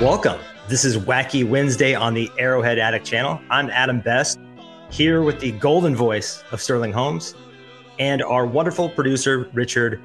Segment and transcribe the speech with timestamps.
[0.00, 0.38] Welcome.
[0.68, 3.40] This is Wacky Wednesday on the Arrowhead Addict channel.
[3.50, 4.38] I'm Adam Best,
[4.92, 7.34] here with the golden voice of Sterling Holmes
[7.98, 10.00] and our wonderful producer, Richard,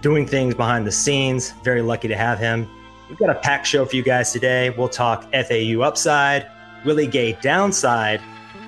[0.00, 1.52] doing things behind the scenes.
[1.62, 2.68] Very lucky to have him.
[3.08, 4.70] We've got a packed show for you guys today.
[4.70, 6.50] We'll talk FAU upside,
[6.84, 8.20] Willie Gay downside,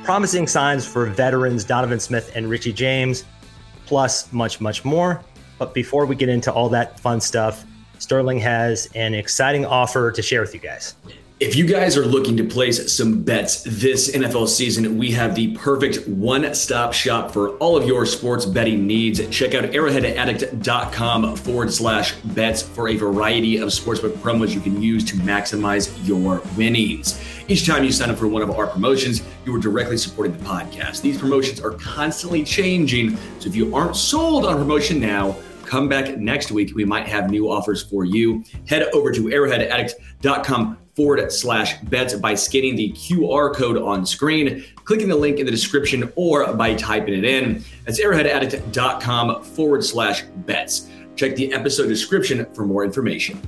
[0.05, 3.25] promising signs for veterans Donovan Smith and Richie James,
[3.87, 5.21] plus much, much more.
[5.59, 7.65] But before we get into all that fun stuff,
[7.99, 10.95] Sterling has an exciting offer to share with you guys.
[11.41, 15.57] If you guys are looking to place some bets this NFL season, we have the
[15.57, 19.25] perfect one stop shop for all of your sports betting needs.
[19.29, 25.05] Check out arrowheadaddict.com forward slash bets for a variety of sportsbook promos you can use
[25.05, 27.23] to maximize your winnings.
[27.47, 30.45] Each time you sign up for one of our promotions, you are directly supporting the
[30.45, 31.03] podcast.
[31.03, 35.37] These promotions are constantly changing, so if you aren't sold on promotion now,
[35.69, 36.75] come back next week.
[36.75, 38.43] We might have new offers for you.
[38.67, 45.09] Head over to arrowheadaddict.com forward slash bets by scanning the QR code on screen, clicking
[45.09, 47.63] the link in the description, or by typing it in.
[47.85, 50.89] That's arrowheadaddict.com forward slash bets.
[51.15, 53.41] Check the episode description for more information.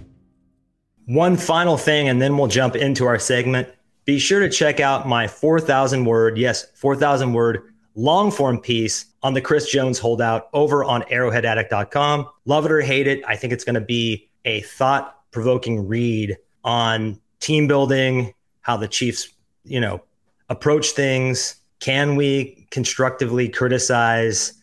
[1.07, 3.69] One final thing, and then we'll jump into our segment.
[4.05, 9.35] Be sure to check out my 4,000 word, yes, 4,000 word long form piece on
[9.35, 12.29] the Chris Jones holdout over on arrowheadaddict.com.
[12.47, 13.23] Love it or hate it.
[13.27, 18.89] I think it's going to be a thought provoking read on team building, how the
[18.89, 19.29] Chiefs,
[19.65, 20.03] you know,
[20.49, 21.57] approach things.
[21.81, 24.55] Can we constructively criticize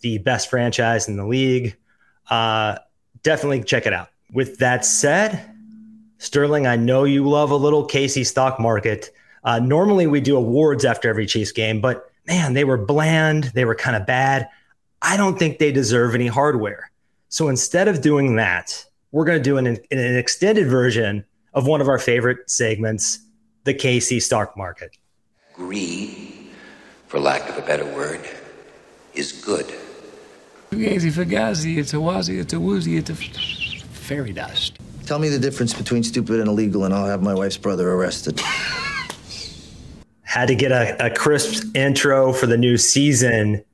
[0.00, 1.76] the best franchise in the league?
[2.28, 2.76] Uh,
[3.22, 4.08] definitely check it out.
[4.32, 5.50] With that said,
[6.18, 9.10] Sterling, I know you love a little KC stock market.
[9.44, 13.44] Uh, normally we do awards after every Chiefs game, but man, they were bland.
[13.54, 14.48] They were kind of bad.
[15.02, 16.90] I don't think they deserve any hardware.
[17.28, 21.24] So instead of doing that, we're going to do an, an extended version
[21.54, 23.20] of one of our favorite segments,
[23.64, 24.96] the KC stock market.
[25.54, 26.50] Greed,
[27.06, 28.20] for lack of a better word,
[29.14, 29.66] is good.
[30.70, 34.78] Fugazi, fugazi, it's a wazi, it's a woozy, it's a fairy dust.
[35.06, 38.40] Tell me the difference between stupid and illegal, and I'll have my wife's brother arrested.
[40.26, 43.64] Had to get a, a crisp intro for the new season.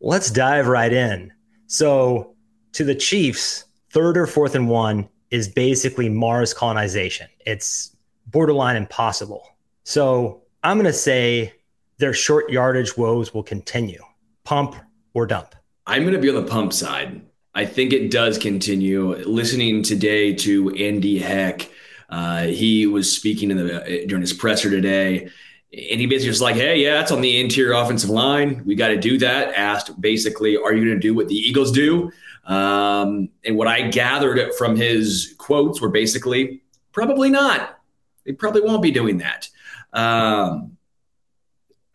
[0.00, 1.32] Let's dive right in.
[1.66, 2.34] So,
[2.72, 7.28] to the Chiefs, third or fourth and one is basically Mars colonization.
[7.44, 7.94] It's
[8.26, 9.46] borderline impossible.
[9.84, 11.52] So, I'm going to say
[11.98, 14.02] their short yardage woes will continue.
[14.44, 14.76] Pump
[15.12, 15.54] or dump.
[15.86, 17.20] I'm going to be on the pump side.
[17.54, 19.14] I think it does continue.
[19.24, 21.70] Listening today to Andy Heck,
[22.10, 25.30] uh, he was speaking in the during his presser today,
[25.72, 28.62] and he basically was like, hey, yeah, that's on the interior offensive line.
[28.64, 29.54] We got to do that.
[29.54, 32.10] Asked basically, are you going to do what the Eagles do?
[32.44, 36.62] Um, and what I gathered from his quotes were basically,
[36.92, 37.80] probably not.
[38.24, 39.48] They probably won't be doing that.
[39.92, 40.76] Um,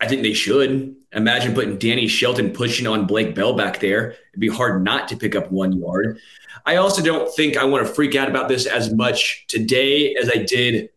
[0.00, 0.96] I think they should.
[1.12, 4.12] Imagine putting Danny Shelton pushing on Blake Bell back there.
[4.12, 6.18] It'd be hard not to pick up one yard.
[6.66, 10.30] I also don't think I want to freak out about this as much today as
[10.30, 10.90] I did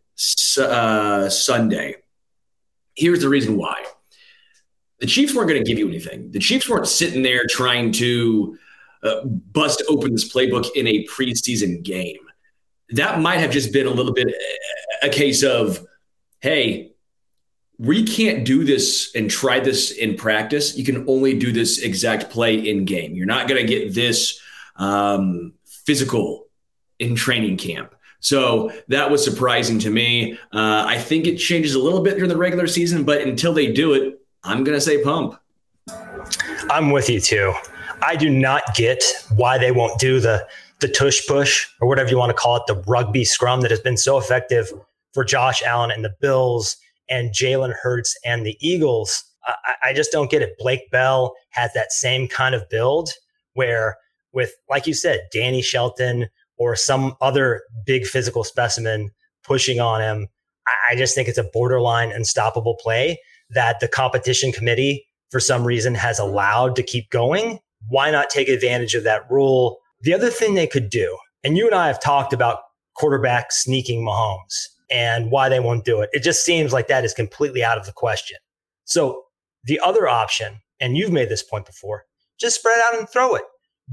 [0.60, 1.96] uh, Sunday
[2.96, 3.84] Here's the reason why.
[5.00, 6.32] The Chiefs weren't going to give you anything.
[6.32, 8.58] The Chiefs weren't sitting there trying to
[9.04, 12.18] uh, bust open this playbook in a preseason game.
[12.92, 14.34] That might have just been a little bit
[15.02, 15.86] a case of,
[16.40, 16.92] hey,
[17.78, 20.78] we can't do this and try this in practice.
[20.78, 23.16] You can only do this exact play in game.
[23.16, 24.40] You're not going to get this
[24.78, 26.46] um, physical
[27.00, 27.95] in training camp.
[28.26, 30.34] So that was surprising to me.
[30.52, 33.72] Uh, I think it changes a little bit during the regular season, but until they
[33.72, 35.40] do it, I'm going to say pump.
[36.72, 37.54] I'm with you too.
[38.02, 39.04] I do not get
[39.36, 40.48] why they won't do the
[40.80, 43.80] the tush push or whatever you want to call it, the rugby scrum that has
[43.80, 44.74] been so effective
[45.14, 49.24] for Josh Allen and the Bills and Jalen Hurts and the Eagles.
[49.46, 50.58] I, I just don't get it.
[50.58, 53.12] Blake Bell has that same kind of build
[53.54, 53.98] where,
[54.34, 59.12] with like you said, Danny Shelton, or some other big physical specimen
[59.44, 60.28] pushing on him.
[60.90, 63.20] I just think it's a borderline unstoppable play
[63.52, 67.60] that the competition committee, for some reason, has allowed to keep going.
[67.88, 69.80] Why not take advantage of that rule?
[70.02, 72.60] The other thing they could do, and you and I have talked about
[72.96, 76.10] quarterback sneaking Mahomes and why they won't do it.
[76.14, 78.38] It just seems like that is completely out of the question.
[78.86, 79.24] So
[79.64, 82.06] the other option, and you've made this point before,
[82.40, 83.44] just spread out and throw it.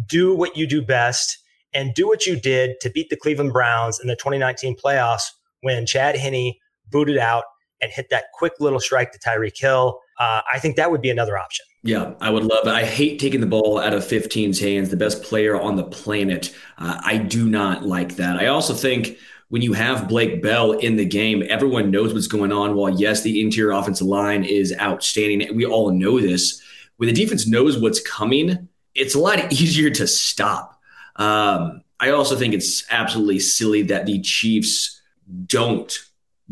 [0.07, 1.39] Do what you do best
[1.75, 5.25] and do what you did to beat the Cleveland Browns in the 2019 playoffs
[5.63, 6.55] when Chad Henne
[6.91, 7.45] booted out
[7.81, 10.01] and hit that quick little strike to Tyreek Hill.
[10.19, 11.65] Uh, I think that would be another option.
[11.83, 12.71] Yeah, I would love it.
[12.71, 16.55] I hate taking the ball out of 15's hands, the best player on the planet.
[16.79, 18.37] Uh, I do not like that.
[18.37, 19.19] I also think
[19.49, 22.77] when you have Blake Bell in the game, everyone knows what's going on.
[22.77, 26.63] While yes, the interior offensive line is outstanding, we all know this.
[26.99, 30.72] When the defense knows what's coming, it's a lot easier to stop.
[31.17, 35.01] Um, I also think it's absolutely silly that the Chiefs
[35.47, 35.93] don't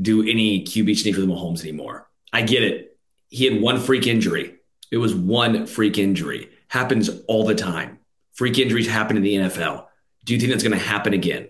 [0.01, 2.09] do any QB sneak with Mahomes anymore.
[2.33, 2.99] I get it.
[3.29, 4.55] He had one freak injury.
[4.91, 6.51] It was one freak injury.
[6.69, 7.99] Happens all the time.
[8.33, 9.87] Freak injuries happen in the NFL.
[10.25, 11.49] Do you think that's going to happen again?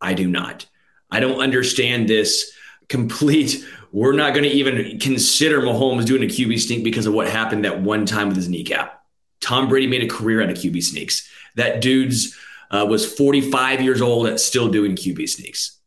[0.00, 0.66] I do not.
[1.10, 2.52] I don't understand this
[2.88, 3.64] complete.
[3.92, 7.64] We're not going to even consider Mahomes doing a QB sneak because of what happened
[7.64, 9.02] that one time with his kneecap.
[9.40, 11.28] Tom Brady made a career out of QB sneaks.
[11.56, 12.36] That dude's
[12.70, 15.78] uh, was 45 years old and still doing QB sneaks.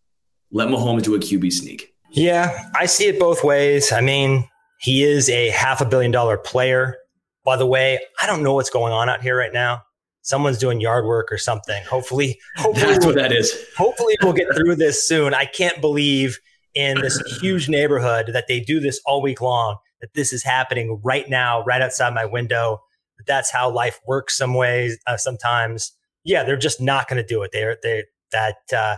[0.52, 1.94] Let Mahomes do a QB sneak.
[2.12, 3.92] Yeah, I see it both ways.
[3.92, 4.48] I mean,
[4.80, 6.96] he is a half a billion dollar player.
[7.44, 9.84] By the way, I don't know what's going on out here right now
[10.28, 11.82] someone's doing yard work or something.
[11.86, 13.66] Hopefully, hopefully that's we'll, what that is.
[13.78, 15.34] Hopefully, we'll get through this soon.
[15.34, 16.38] I can't believe
[16.76, 19.78] in this huge neighborhood that they do this all week long.
[20.02, 22.84] That this is happening right now, right outside my window.
[23.28, 24.38] That's how life works.
[24.38, 25.92] Some ways, uh, sometimes,
[26.24, 27.52] yeah, they're just not going to do it.
[27.54, 28.98] They're they that uh,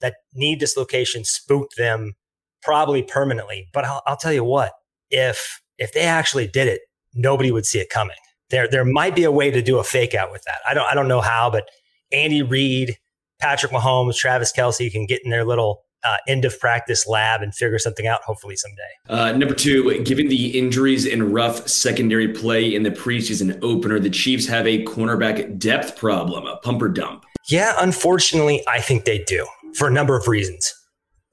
[0.00, 2.14] that knee dislocation spooked them
[2.62, 3.68] probably permanently.
[3.72, 4.72] But I'll, I'll tell you what,
[5.10, 6.80] if if they actually did it,
[7.14, 8.16] nobody would see it coming
[8.50, 10.58] there there might be a way to do a fake out with that.
[10.68, 11.68] I don't I don't know how, but
[12.12, 12.96] Andy Reid,
[13.40, 17.54] Patrick Mahomes, Travis Kelce can get in their little uh, end of practice lab and
[17.54, 18.82] figure something out hopefully someday.
[19.08, 24.10] Uh, number two, given the injuries and rough secondary play in the preseason opener, the
[24.10, 27.24] Chiefs have a cornerback depth problem, a pumper dump.
[27.48, 30.72] Yeah, unfortunately, I think they do for a number of reasons.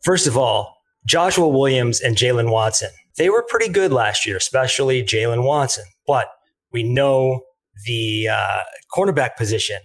[0.03, 0.77] First of all,
[1.07, 5.85] Joshua Williams and Jaylen Watson, they were pretty good last year, especially Jaylen Watson.
[6.05, 6.27] But
[6.71, 7.41] we know
[7.85, 8.59] the uh,
[8.95, 9.77] cornerback position.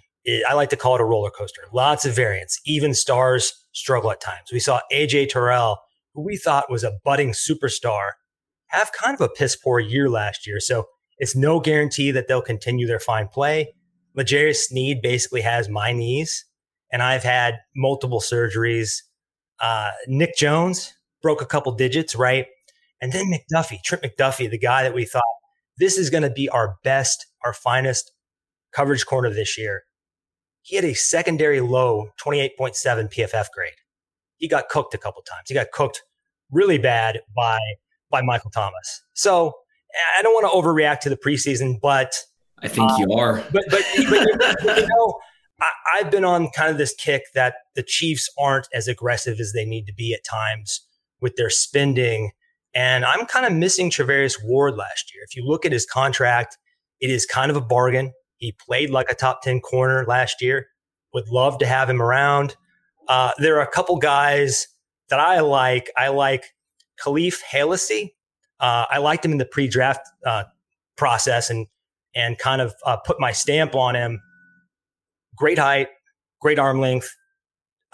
[0.49, 1.63] I like to call it a roller coaster.
[1.73, 2.61] Lots of variants.
[2.67, 4.49] Even stars struggle at times.
[4.53, 5.79] We saw AJ Terrell,
[6.15, 8.11] who we thought was a budding superstar,
[8.69, 10.61] have kind of a piss poor year last year.
[10.61, 10.87] So
[11.19, 13.75] it's no guarantee that they'll continue their fine play.
[14.15, 16.45] L'Jarius Sneed basically has my knees,
[16.93, 19.03] and I've had multiple surgeries.
[19.61, 22.47] Uh, Nic Jones broke a couple digits, right?
[23.01, 25.23] And then McDuffie, Trent McDuffie, the guy that we thought
[25.79, 28.13] this is going to be our best, our finest
[28.73, 29.85] coverage corner this year.
[30.69, 32.79] He had a secondary low 28.7
[33.13, 33.73] PFF grade.
[34.37, 35.49] He got cooked a couple times.
[35.49, 36.03] He got cooked
[36.51, 37.59] really bad by
[38.11, 39.03] by Michael Thomas.
[39.15, 39.55] So
[40.19, 42.15] I don't want to overreact to the preseason, but
[42.63, 43.45] I think you um, are.
[43.53, 43.83] But but,
[44.63, 45.19] but you know,
[45.61, 49.53] I, I've been on kind of this kick that the Chiefs aren't as aggressive as
[49.53, 50.83] they need to be at times
[51.21, 52.33] with their spending
[52.75, 55.25] and I'm kind of missing Charvarius Ward last year.
[55.25, 56.59] If you look at his contract,
[57.01, 58.13] it is kind of a bargain.
[58.39, 60.69] He played like a top 10 corner last year.
[61.13, 62.57] Would love to have him around.
[63.09, 64.69] Uh, there are a couple guys
[65.09, 65.91] that I like.
[65.97, 66.55] I like
[67.03, 68.15] Kahlef Hailassie.
[68.61, 70.45] Uh, I liked him in the pre-draft uh,
[70.97, 71.67] process and
[72.15, 74.21] and kind of uh, put my stamp on him.
[75.37, 75.89] Great height,
[76.41, 77.15] great arm length,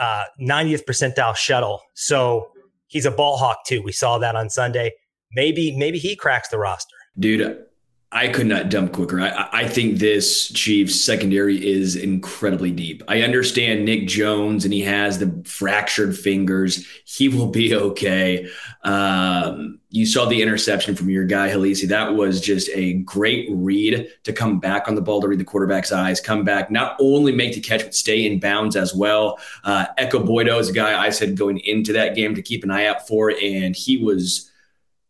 [0.00, 1.82] 90th uh, percentile shuttle.
[1.94, 2.50] So
[2.86, 3.82] he's a ball hawk too.
[3.82, 4.92] We saw that on Sunday.
[5.32, 6.94] Maybe maybe he cracks the roster.
[7.18, 7.66] Dude,
[8.16, 9.20] I could not dump quicker.
[9.20, 13.02] I, I think this Chiefs secondary is incredibly deep.
[13.08, 16.86] I understand Nic Jones and he has the fractured fingers.
[17.06, 18.48] He will be okay.
[18.84, 21.88] Um, you saw the interception from your guy, Hailassie.
[21.88, 25.44] That was just a great read to come back on the ball to read the
[25.44, 29.40] quarterback's eyes, come back, not only make the catch, but stay in bounds as well.
[29.64, 32.70] Uh, Ekow Boye-Doe is a guy I said going into that game to keep an
[32.70, 34.52] eye out for, and he was–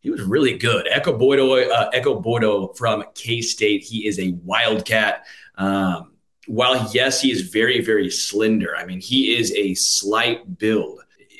[0.05, 0.87] he was really good.
[0.87, 3.83] Echo Boye-Doe, uh, Ekow Boye-Doe from K State.
[3.83, 5.25] He is a wildcat.
[5.55, 6.11] Um,
[6.45, 8.77] while yes, he is very very slender.
[8.77, 10.99] I mean, he is a slight build.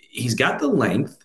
[0.09, 1.24] He's got the length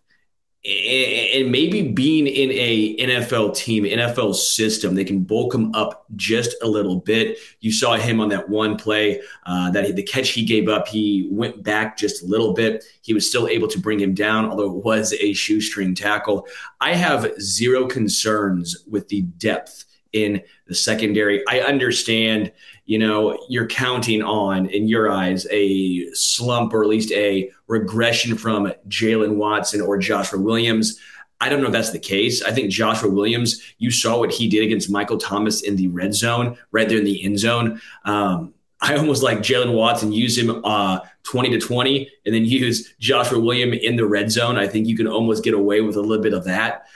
[0.62, 6.54] and maybe being in a NFL team, NFL system, they can bulk him up just
[6.62, 7.38] a little bit.
[7.60, 10.86] You saw him on that one play uh, that he, the catch he gave up,
[10.86, 12.84] he went back just a little bit.
[13.00, 16.46] He was still able to bring him down, although it was a shoestring tackle.
[16.78, 21.42] I have zero concerns with the depth in the secondary.
[21.48, 22.52] I understand,
[22.90, 28.36] you know, you're counting on, in your eyes, a slump or at least a regression
[28.36, 30.98] from Jaylen Watson or Joshua Williams.
[31.40, 32.42] I don't know if that's the case.
[32.42, 36.16] I think Joshua Williams, you saw what he did against Michael Thomas in the red
[36.16, 37.80] zone, right there in the end zone.
[38.06, 42.92] Um, I almost like Jalen Watson, use him uh, 20 to 20, and then use
[42.98, 44.56] Joshua Williams in the red zone.
[44.58, 46.86] I think you can almost get away with a little bit of that.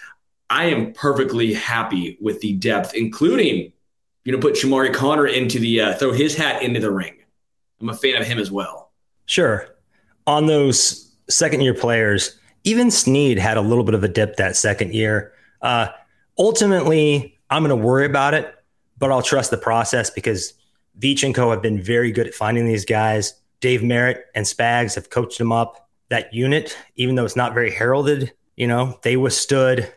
[0.50, 3.70] I am perfectly happy with the depth, including,
[4.24, 7.14] you know, put Chamarri Conner into the uh, throw his hat into the ring.
[7.80, 8.92] I'm a fan of him as well.
[9.26, 9.68] Sure.
[10.26, 14.56] On those second year players, even Sneed had a little bit of a dip that
[14.56, 15.32] second year.
[15.60, 15.88] Uh,
[16.38, 18.54] ultimately, I'm going to worry about it,
[18.98, 20.54] but I'll trust the process because
[20.98, 23.34] Veach and Co have been very good at finding these guys.
[23.60, 25.88] Dave Merritt and Spags have coached them up.
[26.10, 29.92] That unit, even though it's not very heralded, you know, they withstood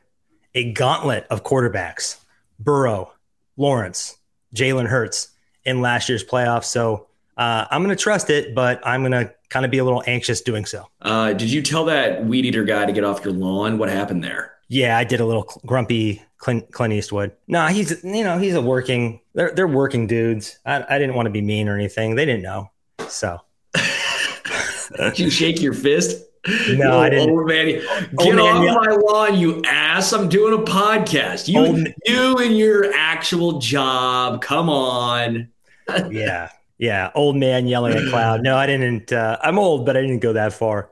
[0.55, 2.17] a gauntlet of quarterbacks
[2.59, 3.13] Burrow,
[3.57, 4.17] Lawrence,
[4.55, 5.29] Jalen Hurts
[5.65, 6.65] in last year's playoffs.
[6.65, 9.83] So uh, I'm going to trust it, but I'm going to kind of be a
[9.83, 10.87] little anxious doing so.
[11.01, 13.77] Uh, did you tell that weed eater guy to get off your lawn?
[13.77, 14.53] What happened there?
[14.69, 17.31] Yeah, I did a little grumpy Clint, Clint Eastwood.
[17.47, 19.21] No, he's you know he's a working.
[19.33, 20.59] They're they're working dudes.
[20.65, 22.15] I, I didn't want to be mean or anything.
[22.15, 22.69] They didn't know.
[23.07, 23.39] So.
[24.97, 26.26] did you shake your fist?
[26.47, 27.29] No, oh, I didn't.
[27.29, 30.13] Old man, get old off man, my lawn, you ass!
[30.13, 31.47] I'm doing a podcast.
[31.47, 34.41] You, old, you and your actual job.
[34.41, 35.49] Come on.
[36.09, 37.11] yeah, yeah.
[37.15, 38.43] Old man yelling at cloud.
[38.43, 39.11] No, I didn't.
[39.11, 40.89] Uh, I'm old, but I didn't go that far.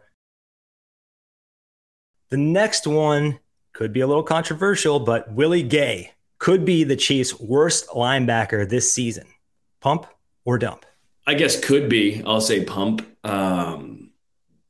[2.29, 3.39] The next one
[3.71, 8.91] could be a little controversial, but Willie Gay could be the Chiefs' worst linebacker this
[8.91, 9.27] season.
[9.79, 10.05] Pump
[10.43, 10.85] or dump?
[11.27, 12.21] I guess could be.
[12.25, 13.05] I'll say pump.
[13.23, 14.04] Um,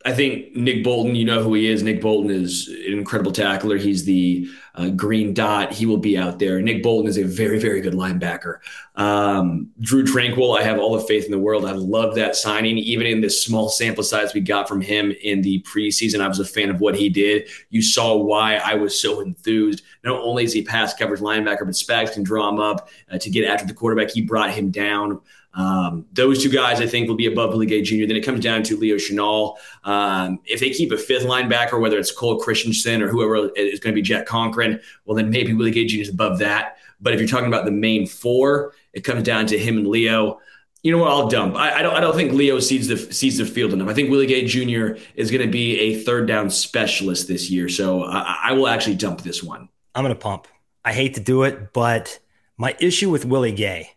[0.05, 1.81] I think Nick Bolton, you know who he is.
[1.81, 3.77] Nick Bolton is an incredible tackler.
[3.77, 5.71] He's the uh, green dot.
[5.71, 6.61] He will be out there.
[6.61, 8.59] Nick Bolton is a very, very good linebacker.
[8.95, 11.65] Um, Drue Tranquill, I have all the faith in the world.
[11.65, 12.77] I love that signing.
[12.77, 16.39] Even in this small sample size we got from him in the preseason, I was
[16.39, 17.49] a fan of what he did.
[17.69, 19.83] You saw why I was so enthused.
[20.03, 23.29] Not only is he pass coverage linebacker, but Spags can draw him up uh, to
[23.29, 24.11] get after the quarterback.
[24.11, 25.21] He brought him down.
[25.55, 28.05] Um, those two guys, I think, will be above Willie Gay Jr.
[28.07, 29.55] Then it comes down to Leo Chenal.
[29.83, 33.93] Um, if they keep a fifth linebacker, whether it's Cole Christiansen or whoever is going
[33.93, 34.64] to be Jack Conklin,
[35.05, 36.01] well, then maybe Willie Gay Jr.
[36.01, 36.77] is above that.
[36.99, 40.39] But if you're talking about the main four, it comes down to him and Leo.
[40.83, 41.11] You know what?
[41.11, 41.55] I'll dump.
[41.55, 41.95] I, I don't.
[41.95, 43.89] I don't think Leo sees the sees the field enough.
[43.89, 44.99] I think Willie Gay Jr.
[45.15, 47.69] is going to be a third down specialist this year.
[47.69, 49.67] So I, I will actually dump this one.
[49.95, 50.47] I'm going to pump.
[50.83, 52.19] I hate to do it, but
[52.57, 53.91] my issue with Willie Gay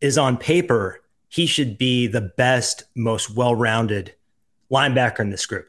[0.00, 4.14] is on paper, he should be the best, most well rounded
[4.70, 5.68] linebacker in this group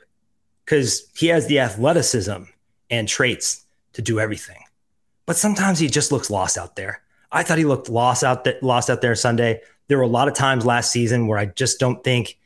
[0.65, 2.43] because he has the athleticism
[2.89, 3.65] and traits
[3.97, 4.63] to do everything.
[5.25, 7.01] But sometimes he just looks lost out there.
[7.31, 9.61] I thought he looked lost out there, lost out there Sunday.
[9.87, 12.37] There were a lot of times last season where I just don't think,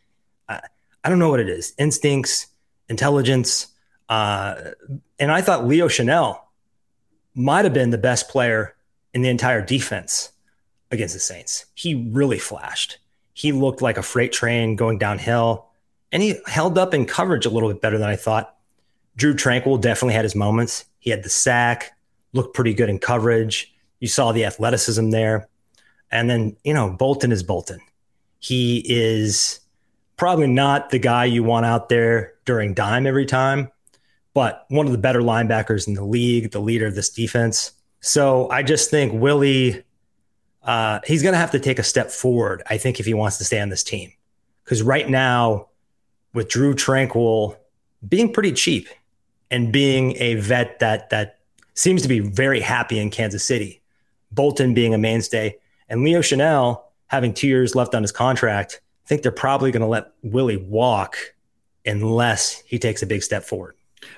[0.47, 0.61] uh,
[1.03, 2.47] I don't know what it is, instincts,
[2.87, 3.67] intelligence.
[4.07, 4.71] Uh,
[5.19, 6.39] and I thought Leo Chenal
[7.35, 8.73] might have been the best player
[9.13, 10.31] in the entire defense
[10.89, 11.65] against the Saints.
[11.75, 12.97] He really flashed.
[13.33, 15.67] He looked like a freight train going downhill,
[16.13, 18.55] and he held up in coverage a little bit better than I thought.
[19.17, 20.85] Drue Tranquill definitely had his moments.
[21.01, 21.91] He had the sack,
[22.31, 23.73] looked pretty good in coverage.
[23.99, 25.49] You saw the athleticism there.
[26.09, 27.81] And then, you know, Bolton is Bolton.
[28.39, 29.59] He is
[30.15, 33.69] probably not the guy you want out there during dime every time,
[34.33, 37.73] but one of the better linebackers in the league, the leader of this defense.
[37.99, 39.83] So I just think Willie
[40.63, 43.37] uh, he's going to have to take a step forward, I think, if he wants
[43.39, 44.11] to stay on this team.
[44.63, 45.69] Because right now,
[46.33, 47.57] with Drue Tranquill
[48.07, 48.87] being pretty cheap
[49.51, 51.37] and being a vet that that
[51.75, 53.81] seems to be very happy in Kansas City,
[54.31, 55.57] Bolton being a mainstay,
[55.89, 59.81] and Leo Chenal having two years left on his contract, I think they're probably going
[59.81, 61.17] to let Willie walk
[61.85, 63.75] unless he takes a big step forward.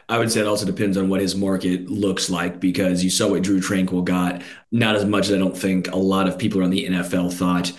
[0.08, 3.30] I would say it also depends on what his market looks like because you saw
[3.30, 4.42] what Drue Tranquill got.
[4.72, 7.72] Not as much as I don't think a lot of people around the NFL thought.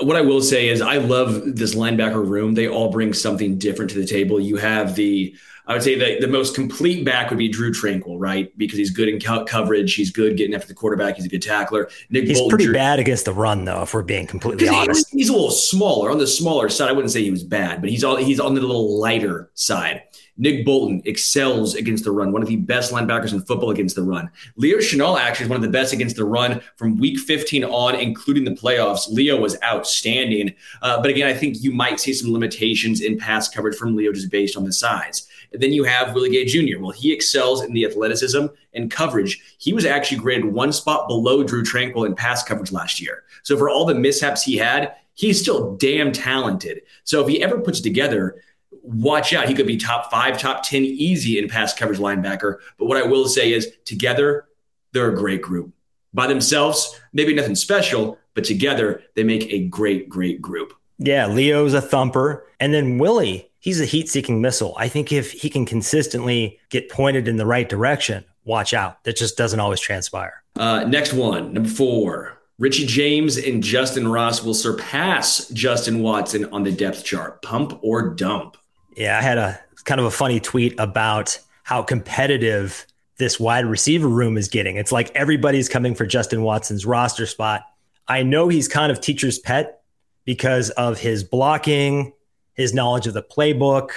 [0.00, 2.54] What I will say is I love this linebacker room.
[2.54, 4.40] They all bring something different to the table.
[4.40, 5.34] You have the
[5.66, 8.56] I would say that the most complete back would be Drue Tranquill, right?
[8.58, 9.94] Because he's good in co- coverage.
[9.94, 11.16] He's good getting after the quarterback.
[11.16, 11.88] He's a good tackler.
[12.10, 15.08] Nick he's Bolton, pretty Drew, bad against the run, though, if we're being completely honest.
[15.10, 16.90] He, he's a little smaller on the smaller side.
[16.90, 20.02] I wouldn't say he was bad, but he's all he's on the little lighter side.
[20.36, 24.02] Nick Bolton excels against the run, one of the best linebackers in football against the
[24.02, 24.30] run.
[24.56, 27.94] Leo Chenal actually is one of the best against the run from week 15 on,
[27.94, 29.08] including the playoffs.
[29.08, 30.54] Leo was outstanding.
[30.82, 34.12] Uh, but again, I think you might see some limitations in pass coverage from Leo
[34.12, 35.28] just based on the size.
[35.52, 36.80] And then you have Willie Gay Jr.
[36.80, 39.40] Well, he excels in the athleticism and coverage.
[39.58, 43.22] He was actually graded one spot below Drue Tranquill in pass coverage last year.
[43.44, 46.82] So for all the mishaps he had, he's still damn talented.
[47.04, 48.42] So if he ever puts together,
[48.82, 49.48] watch out.
[49.48, 52.58] He could be top five, top 10 easy in pass coverage linebacker.
[52.78, 54.46] But what I will say is together,
[54.92, 55.72] they're a great group.
[56.12, 60.72] By themselves, maybe nothing special, but together they make a great, great group.
[60.98, 62.46] Yeah, Leo's a thumper.
[62.60, 64.74] And then Willie, he's a heat seeking missile.
[64.78, 69.02] I think if he can consistently get pointed in the right direction, watch out.
[69.04, 70.42] That just doesn't always transpire.
[70.56, 72.38] Uh, next one, number four.
[72.58, 77.42] Richie James and Justin Ross will surpass Justin Watson on the depth chart.
[77.42, 78.56] Pump or dump?
[78.96, 82.86] Yeah, I had a kind of a funny tweet about how competitive
[83.16, 84.76] this wide receiver room is getting.
[84.76, 87.62] It's like everybody's coming for Justin Watson's roster spot.
[88.08, 89.82] I know he's kind of teacher's pet
[90.24, 92.12] because of his blocking,
[92.54, 93.90] his knowledge of the playbook,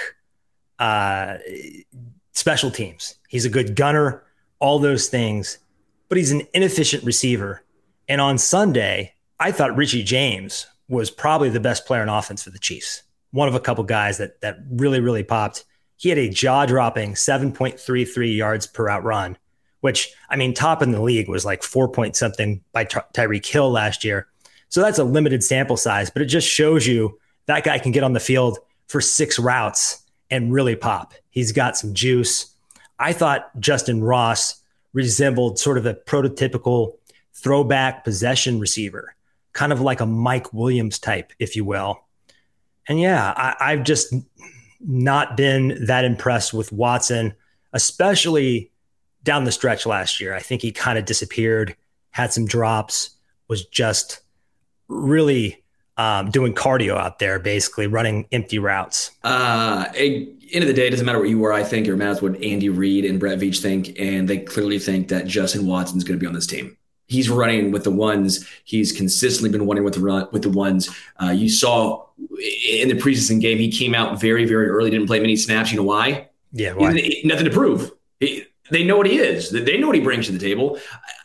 [0.78, 1.38] uh,
[2.32, 3.16] special teams.
[3.28, 4.22] He's a good gunner,
[4.60, 5.58] all those things,
[6.08, 7.62] but he's an inefficient receiver.
[8.08, 12.50] And on Sunday, I thought Richie James was probably the best player in offense for
[12.50, 13.02] the Chiefs.
[13.30, 15.64] One of a couple guys that that really really popped.
[15.96, 19.36] He had a jaw dropping 7.33 yards per route run,
[19.80, 23.44] which I mean top in the league was like 4 point something by Ty- Tyreek
[23.44, 24.28] Hill last year.
[24.68, 28.04] So that's a limited sample size, but it just shows you that guy can get
[28.04, 31.14] on the field for six routes and really pop.
[31.30, 32.54] He's got some juice.
[32.98, 36.94] I thought Justin Ross resembled sort of a prototypical
[37.34, 39.14] throwback possession receiver,
[39.52, 42.04] kind of like a Mike Williams type, if you will.
[42.88, 44.14] And yeah, I, I've just
[44.80, 47.34] not been that impressed with Watson,
[47.72, 48.70] especially
[49.22, 50.34] down the stretch last year.
[50.34, 51.76] I think he kind of disappeared,
[52.10, 53.10] had some drops,
[53.48, 54.20] was just
[54.88, 55.62] really
[55.98, 59.10] um, doing cardio out there, basically running empty routes.
[59.22, 61.52] Uh, end of the day, it doesn't matter what you were.
[61.52, 65.08] I think it matters what Andy Reid and Brett Veach think, and they clearly think
[65.08, 66.77] that Justin Watson is going to be on this team.
[67.08, 68.46] He's running with the ones.
[68.64, 70.88] He's consistently been running with the run with the ones.
[71.20, 74.90] Uh, you saw in the preseason game, he came out very, very early.
[74.90, 75.72] Didn't play many snaps.
[75.72, 76.28] You know why?
[76.52, 76.92] Yeah, why?
[76.92, 77.90] He, nothing to prove.
[78.20, 79.50] He, they know what he is.
[79.50, 80.78] They know what he brings to the table.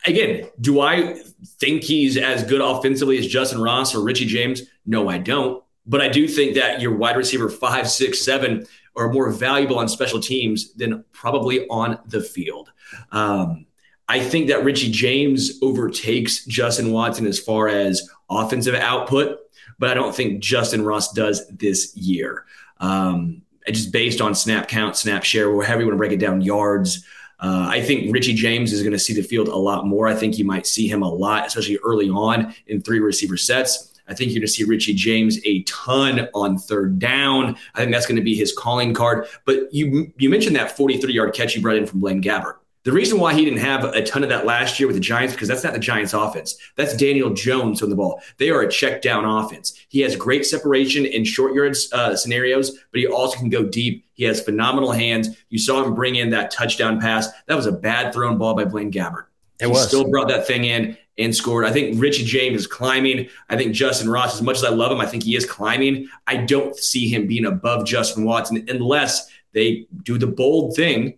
[0.06, 1.20] Again, do I
[1.58, 4.62] think he's as good offensively as Justin Ross or Richie James?
[4.86, 5.62] No, I don't.
[5.86, 9.88] But I do think that your wide receiver five, six, seven are more valuable on
[9.88, 12.72] special teams than probably on the field.
[13.12, 13.66] Um,
[14.08, 19.38] I think that Richie James overtakes Justin Watson as far as offensive output,
[19.78, 22.44] but I don't think Justin Ross does this year.
[22.80, 26.42] Um, just based on snap count, snap share, however you want to break it down,
[26.42, 27.04] yards.
[27.40, 30.06] Uh, I think Richie James is going to see the field a lot more.
[30.06, 33.92] I think you might see him a lot, especially early on in three receiver sets.
[34.06, 37.56] I think you're going to see Richie James a ton on third down.
[37.74, 39.26] I think that's going to be his calling card.
[39.46, 42.56] But you you mentioned that 43 yard catch you brought in from Blaine Gabbert.
[42.84, 45.32] The reason why he didn't have a ton of that last year with the Giants
[45.32, 46.54] because that's not the Giants offense.
[46.76, 48.20] That's Daniel Jones on the ball.
[48.36, 49.74] They are a check down offense.
[49.88, 54.04] He has great separation in short yards uh, scenarios, but he also can go deep.
[54.12, 55.30] He has phenomenal hands.
[55.48, 57.28] You saw him bring in that touchdown pass.
[57.46, 59.24] That was a bad thrown ball by Blaine Gabbert.
[59.60, 59.88] It he was.
[59.88, 61.64] still brought that thing in and scored.
[61.64, 63.30] I think Richie James is climbing.
[63.48, 66.08] I think Justin Ross, as much as I love him, I think he is climbing.
[66.26, 71.14] I don't see him being above Justin Watson unless they do the bold thing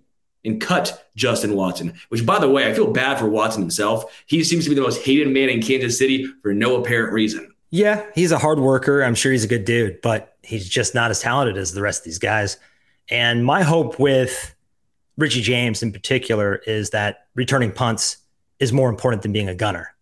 [0.46, 4.22] and cut Justin Watson, which, by the way, I feel bad for Watson himself.
[4.26, 7.52] He seems to be the most hated man in Kansas City for no apparent reason.
[7.70, 9.02] Yeah, he's a hard worker.
[9.02, 12.00] I'm sure he's a good dude, but he's just not as talented as the rest
[12.00, 12.56] of these guys.
[13.10, 14.54] And my hope with
[15.18, 18.18] Richie James in particular is that returning punts
[18.60, 19.94] is more important than being a gunner.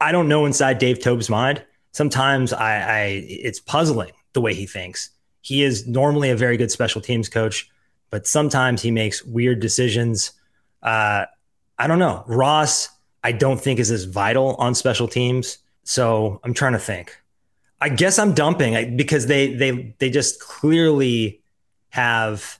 [0.00, 1.62] I don't know inside Dave Toub's mind.
[1.92, 5.10] Sometimes I, I it's puzzling the way he thinks.
[5.42, 7.70] He is normally a very good special teams coach
[8.10, 10.32] but sometimes he makes weird decisions.
[10.82, 11.26] Uh,
[11.78, 12.24] I don't know.
[12.26, 12.88] Ross,
[13.24, 15.58] I don't think is as vital on special teams.
[15.84, 17.16] So I'm trying to think.
[17.80, 21.40] I guess I'm dumping because they they they just clearly
[21.88, 22.58] have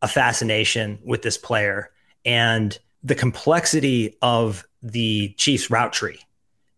[0.00, 1.90] a fascination with this player
[2.24, 6.18] and the complexity of the Chiefs route tree.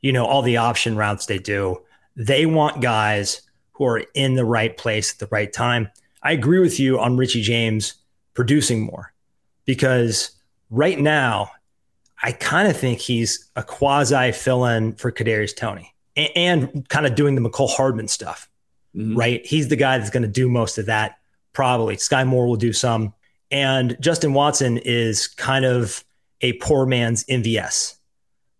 [0.00, 1.82] You know, all the option routes they do.
[2.16, 5.90] They want guys who are in the right place at the right time.
[6.22, 7.94] I agree with you on Richie James
[8.36, 9.12] producing more
[9.64, 10.30] because
[10.70, 11.50] right now,
[12.22, 17.06] I kind of think he's a quasi fill in for Kadarius Toney and, and, kind
[17.06, 18.48] of doing the Mecole Hardman stuff,
[18.94, 19.16] mm-hmm.
[19.16, 19.44] right?
[19.44, 21.18] He's the guy that's going to do most of that.
[21.52, 23.12] Probably Skyy Moore will do some.
[23.50, 26.04] And Justin Watson is kind of
[26.40, 27.96] a poor man's MVS.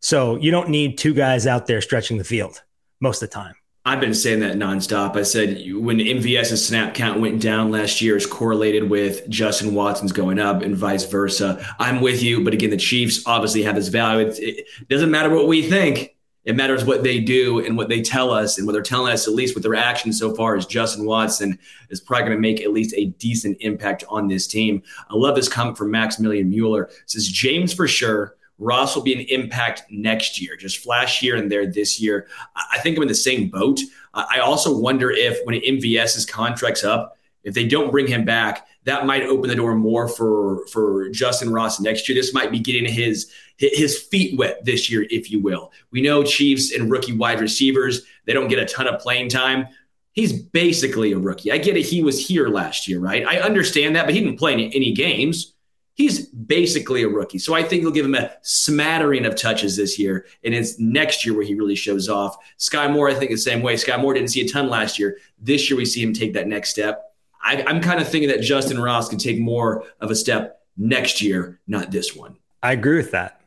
[0.01, 2.62] So you don't need two guys out there stretching the field
[3.01, 3.55] most of the time.
[3.87, 5.14] I've been saying that nonstop.
[5.14, 10.11] I said when MVS's snap count went down last year is correlated with Justin Watson's
[10.11, 11.64] going up and vice versa.
[11.79, 14.27] I'm with you, but again, the Chiefs obviously have this value.
[14.27, 16.16] It, it doesn't matter what we think.
[16.42, 19.29] It matters what they do and what they tell us, and what they're telling us,
[19.29, 21.57] at least with their actions so far, is Justin Watson
[21.88, 24.83] is probably going to make at least a decent impact on this team.
[25.09, 26.85] I love this comment from Maximilian Mueller.
[26.85, 31.37] It says James for sure, Ross will be an impact next year, just flash here
[31.37, 32.27] and there this year.
[32.73, 33.81] I think I'm in the same boat.
[34.14, 39.07] I also wonder if when MVS's contract's up, if they don't bring him back, that
[39.07, 42.16] might open the door more for for Justin Ross next year.
[42.16, 45.73] This might be getting his his feet wet this year, if you will.
[45.90, 49.69] We know Chiefs and rookie wide receivers they don't get a ton of playing time.
[50.12, 51.53] he's basically a rookie.
[51.53, 51.85] I get it.
[51.85, 53.25] He was here last year, right?
[53.27, 55.53] I understand that, but he didn't play any, any games.
[55.96, 57.38] He's basically a rookie.
[57.38, 60.26] So I think he'll give him a smattering of touches this year.
[60.44, 62.37] And it's next year where he really shows off.
[62.59, 63.74] Skyy Moore, I think the same way.
[63.74, 65.16] Skyy Moore didn't see a ton last year.
[65.38, 67.14] This year we see him take that next step.
[67.42, 71.22] I, I'm kind of thinking that Justin Ross can take more of a step next
[71.22, 72.37] year, not this one.
[72.62, 73.40] I agree with that.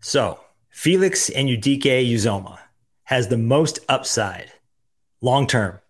[0.00, 2.58] So Felix Anudike-Uzomah
[3.04, 4.52] has the most upside
[5.22, 5.80] long term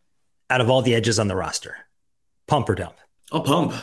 [0.51, 1.77] out of all the edges on the roster.
[2.47, 2.95] Pump or dump?
[3.33, 3.75] I'll pump.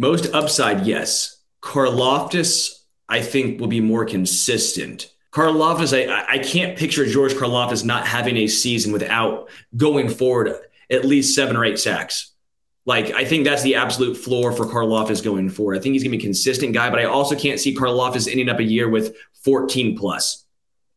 [0.00, 1.42] Most upside, yes.
[1.60, 5.12] Karlaftis, I think, will be more consistent.
[5.30, 10.54] Karlaftis, I, I can't picture George Karlaftis not having a season without going forward
[10.88, 12.32] at least seven or eight sacks.
[12.86, 15.76] Like, I think that's the absolute floor for Karlaftis going forward.
[15.76, 18.26] I think he's going to be a consistent guy, but I also can't see Karlaftis
[18.26, 20.46] ending up a year with 14 plus.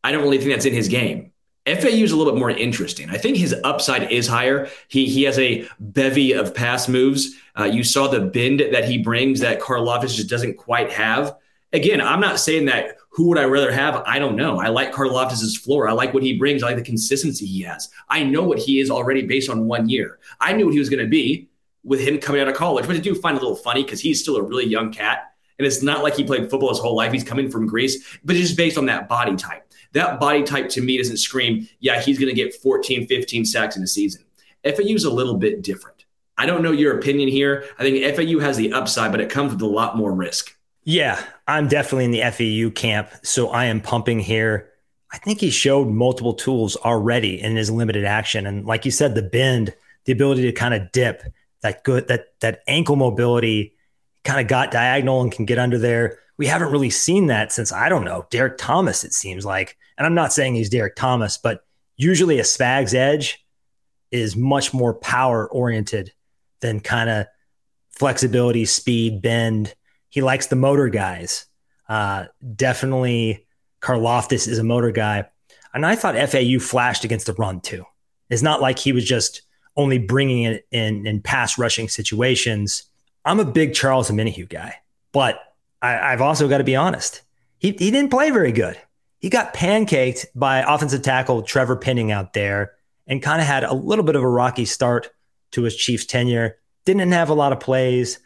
[0.02, 1.30] I don't really think that's in his game.
[1.66, 3.08] FAU is a little bit more interesting.
[3.08, 4.68] I think his upside is higher.
[4.88, 7.36] He he has a bevy of pass moves.
[7.58, 11.36] Uh, you saw the bend that he brings that Karlaftis just doesn't quite have.
[11.72, 14.02] Again, I'm not saying that who would I rather have?
[14.06, 14.60] I don't know.
[14.60, 15.88] I like Karlaftis' floor.
[15.88, 16.62] I like what he brings.
[16.62, 17.88] I like the consistency he has.
[18.08, 20.18] I know what he is already based on one year.
[20.40, 21.48] I knew what he was going to be
[21.84, 24.20] with him coming out of college, but I do find a little funny because he's
[24.20, 25.32] still a really young cat.
[25.58, 27.12] And it's not like he played football his whole life.
[27.12, 29.63] He's coming from Greece, but just based on that body type.
[29.94, 33.76] That body type to me doesn't scream, yeah, he's going to get 14, 15 sacks
[33.76, 34.22] in a season.
[34.64, 36.04] FAU is a little bit different.
[36.36, 37.64] I don't know your opinion here.
[37.78, 40.56] I think FAU has the upside, but it comes with a lot more risk.
[40.82, 43.08] Yeah, I'm definitely in the FAU camp.
[43.22, 44.70] So I am pumping here.
[45.12, 48.46] I think he showed multiple tools already in his limited action.
[48.46, 49.74] And like you said, the bend,
[50.06, 51.22] the ability to kind of dip,
[51.62, 53.74] that good that that ankle mobility
[54.24, 56.18] kind of got diagonal and can get under there.
[56.36, 59.04] We haven't really seen that since I don't know Derrick Thomas.
[59.04, 61.64] It seems like, and I'm not saying he's Derrick Thomas, but
[61.96, 63.44] usually a Spags edge
[64.10, 66.12] is much more power oriented
[66.60, 67.26] than kind of
[67.90, 69.74] flexibility, speed, bend.
[70.08, 71.46] He likes the motor guys.
[71.88, 73.46] Uh, definitely,
[73.80, 75.26] Karlaftis is a motor guy,
[75.74, 77.84] and I thought FAU flashed against the run too.
[78.30, 79.42] It's not like he was just
[79.76, 82.84] only bringing it in in pass rushing situations.
[83.24, 84.76] I'm a big Charles Omenihu guy,
[85.12, 85.40] but
[85.84, 87.22] I, have also got to be honest.
[87.58, 88.80] He, he didn't play very good.
[89.18, 92.72] He got pancaked by offensive tackle Trevor Penning out there
[93.06, 95.10] and kind of had a little bit of a rocky start
[95.52, 96.58] to his Chiefs tenure.
[96.84, 98.18] Didn't have a lot of plays.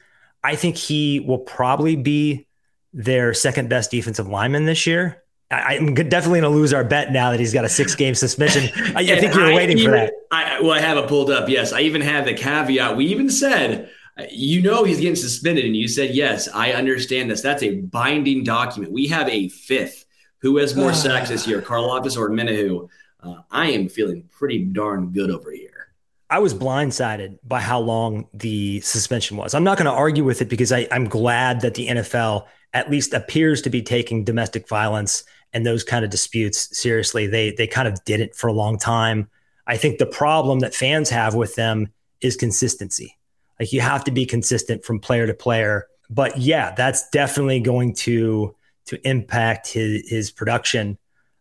[0.42, 2.46] I think he will probably be
[2.92, 5.22] their second best defensive lineman this year.
[5.50, 8.14] I, am definitely going to lose our bet now that he's got a six game
[8.14, 8.70] suspension.
[8.94, 10.12] I, I think you're waiting even, for that.
[10.30, 11.48] I, well, I have it pulled up.
[11.48, 11.72] Yes.
[11.72, 12.96] I even have the caveat.
[12.96, 13.90] We even said,
[14.30, 15.64] you know, he's getting suspended.
[15.64, 17.40] And you said, yes, I understand this.
[17.40, 18.92] That's a binding document.
[18.92, 20.04] We have a fifth.
[20.40, 22.88] Who has more sacks this year, Karlaftis or Menahu?
[23.20, 25.88] Uh, I am feeling pretty darn good over here.
[26.30, 29.54] I was blindsided by how long the suspension was.
[29.54, 32.90] I'm not going to argue with it because I, I'm glad that the NFL at
[32.90, 37.26] least appears to be taking domestic violence and those kind of disputes seriously.
[37.26, 39.30] They they kind of did it for a long time.
[39.66, 43.17] I think the problem that fans have with them is consistency.
[43.58, 45.86] Like you have to be consistent from player to player.
[46.10, 48.54] But yeah, that's definitely going to
[48.86, 50.98] to impact his his production.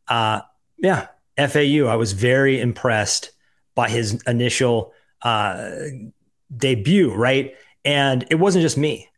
[0.07, 0.41] Uh,
[0.77, 1.85] yeah, FAU.
[1.87, 3.31] I was very impressed
[3.75, 5.69] by his initial uh,
[6.55, 7.55] debut, right?
[7.85, 9.09] And it wasn't just me.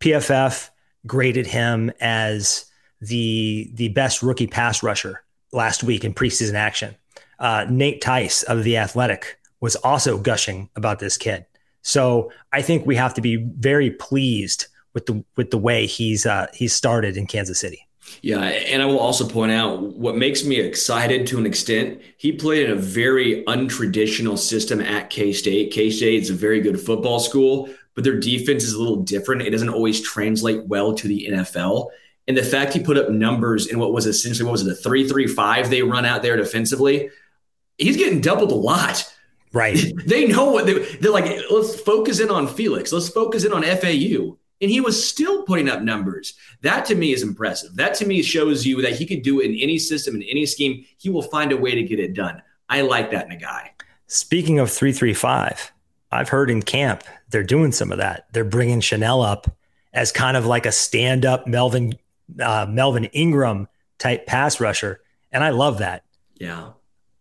[0.00, 0.70] PFF
[1.06, 2.64] graded him as
[3.00, 6.96] the the best rookie pass rusher last week in preseason action.
[7.38, 11.46] Uh, Nate Tice of the Athletic was also gushing about this kid.
[11.86, 16.26] So I think we have to be very pleased with the with the way he's
[16.26, 17.86] uh, he's started in Kansas City.
[18.22, 22.00] Yeah, and I will also point out what makes me excited to an extent.
[22.16, 25.72] He played in a very untraditional system at K State.
[25.72, 29.42] K State is a very good football school, but their defense is a little different.
[29.42, 31.90] It doesn't always translate well to the NFL.
[32.26, 34.74] And the fact he put up numbers in what was essentially what was it a
[34.74, 37.10] three three five they run out there defensively,
[37.78, 39.04] he's getting doubled a lot.
[39.56, 39.92] Right.
[40.06, 41.24] they know what they, they're like.
[41.50, 42.92] Let's focus in on Felix.
[42.92, 44.36] Let's focus in on FAU.
[44.60, 46.34] And he was still putting up numbers.
[46.60, 47.74] That to me is impressive.
[47.76, 50.44] That to me shows you that he could do it in any system, in any
[50.44, 50.84] scheme.
[50.98, 52.42] He will find a way to get it done.
[52.68, 53.72] I like that in a guy.
[54.06, 55.72] Speaking of 335,
[56.12, 58.26] I've heard in camp they're doing some of that.
[58.32, 59.50] They're bringing Chenal up
[59.92, 61.94] as kind of like a stand up Melvin
[62.40, 65.00] uh, Melvin Ingram type pass rusher,
[65.32, 66.04] and I love that.
[66.34, 66.72] Yeah.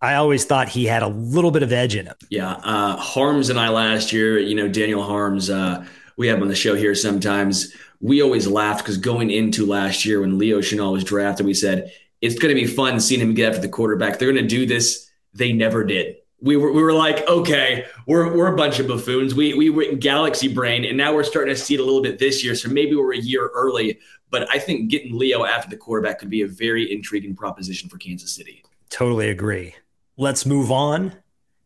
[0.02, 2.16] I always thought he had a little bit of edge in him.
[2.30, 2.52] Yeah.
[2.52, 5.86] Uh, Harms and I last year, you know, Daniel Harms, uh,
[6.18, 7.74] we have on the show here sometimes.
[8.02, 11.92] We always laughed because going into last year when Leo Chenal was drafted, we said,
[12.22, 14.20] it's going to be fun seeing him get after the quarterback.
[14.20, 15.10] They're going to do this.
[15.34, 19.34] They never did we were we were like, okay, we're we're a bunch of buffoons.
[19.34, 22.20] We we went galaxy brain, and now we're starting to see it a little bit
[22.20, 22.56] this year.
[22.56, 24.00] So maybe we're a year early.
[24.30, 27.98] But I think getting Leo after the quarterback could be a very intriguing proposition for
[27.98, 28.64] Kansas City.
[28.90, 29.76] Totally agree.
[30.18, 31.14] Let's move on.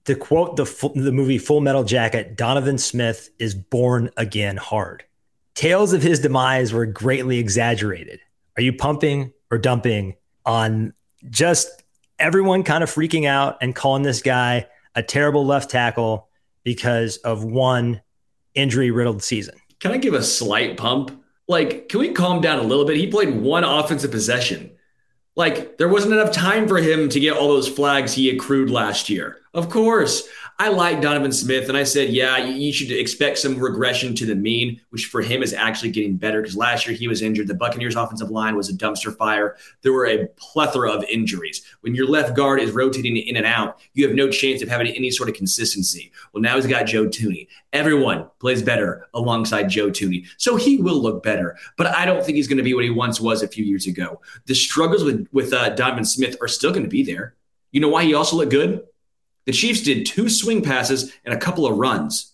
[0.05, 5.03] To quote the the movie Full Metal Jacket, Donovan Smith is born again hard.
[5.53, 8.19] Tales of his demise were greatly exaggerated.
[8.57, 10.93] Are you pumping or dumping on
[11.29, 11.83] just
[12.17, 16.27] everyone kind of freaking out and calling this guy a terrible left tackle
[16.63, 18.01] because of one
[18.55, 19.55] injury riddled season.
[19.79, 21.23] Can I give a slight pump?
[21.47, 22.97] Like, can we calm down a little bit?
[22.97, 24.71] He played one offensive possession.
[25.39, 29.09] Like, there wasn't enough time for him to get all those flags he accrued last
[29.09, 29.37] year.
[29.53, 30.27] Of course,
[30.61, 34.35] I like Donovan Smith, and I said, yeah, you should expect some regression to the
[34.35, 37.47] mean, which for him is actually getting better because last year he was injured.
[37.47, 39.55] The Buccaneers' offensive line was a dumpster fire.
[39.83, 41.63] There were a plethora of injuries.
[41.79, 44.87] When your left guard is rotating in and out, you have no chance of having
[44.87, 46.11] any sort of consistency.
[46.33, 47.47] Well, now he's got Joe Thuney.
[47.71, 51.55] Everyone plays better alongside Joe Thuney, so he will look better.
[51.77, 53.87] But I don't think he's going to be what he once was a few years
[53.87, 54.19] ago.
[54.45, 57.35] The struggles with with uh, Donovan Smith are still going to be there.
[57.71, 58.83] You know why he also looked good?
[59.45, 62.33] The Chiefs did two swing passes and a couple of runs.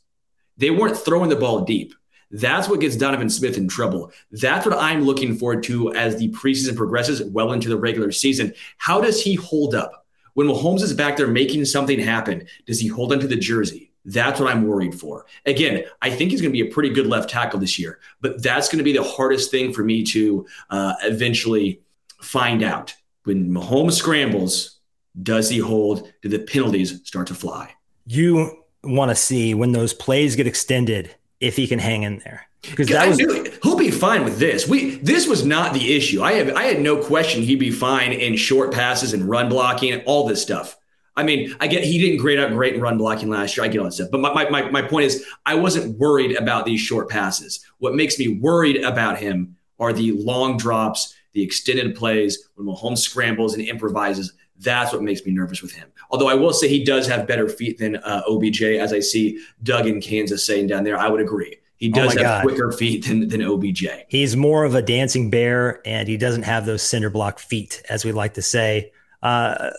[0.58, 1.94] They weren't throwing the ball deep.
[2.32, 4.12] That's what gets Donovan Smith in trouble.
[4.32, 8.54] That's what I'm looking forward to as the preseason progresses well into the regular season.
[8.78, 10.06] How does he hold up?
[10.34, 13.94] When Mahomes is back there making something happen, does he hold onto the jersey?
[14.04, 15.26] That's what I'm worried for.
[15.46, 18.44] Again, I think he's going to be a pretty good left tackle this year, but
[18.44, 21.82] that's going to be the hardest thing for me to uh, eventually
[22.22, 22.94] find out.
[23.24, 24.75] When Mahomes scrambles,
[25.22, 26.12] does he hold?
[26.22, 27.74] Do the penalties start to fly?
[28.06, 32.48] You want to see when those plays get extended if he can hang in there.
[32.62, 33.20] Because that was
[33.62, 34.68] he'll be fine with this.
[34.68, 36.24] We this was not the issue.
[36.24, 39.92] I have I had no question he'd be fine in short passes and run blocking,
[39.92, 40.76] and all this stuff.
[41.18, 43.66] I mean, I get he didn't grade out great in run blocking last year.
[43.66, 44.10] I get all that stuff.
[44.12, 47.66] But my, my, my point is I wasn't worried about these short passes.
[47.78, 52.98] What makes me worried about him are the long drops, the extended plays when Mahomes
[52.98, 54.34] scrambles and improvises.
[54.60, 55.92] That's what makes me nervous with him.
[56.10, 59.40] Although I will say he does have better feet than uh, OBJ, as I see
[59.64, 60.98] Doug in Kansas saying down there.
[60.98, 61.58] I would agree.
[61.78, 62.42] He oh does oh have God.
[62.44, 63.86] quicker feet than, than OBJ.
[64.08, 68.06] He's more of a dancing bear, and he doesn't have those cinder block feet, as
[68.06, 68.92] we like to say.
[69.22, 69.72] Uh,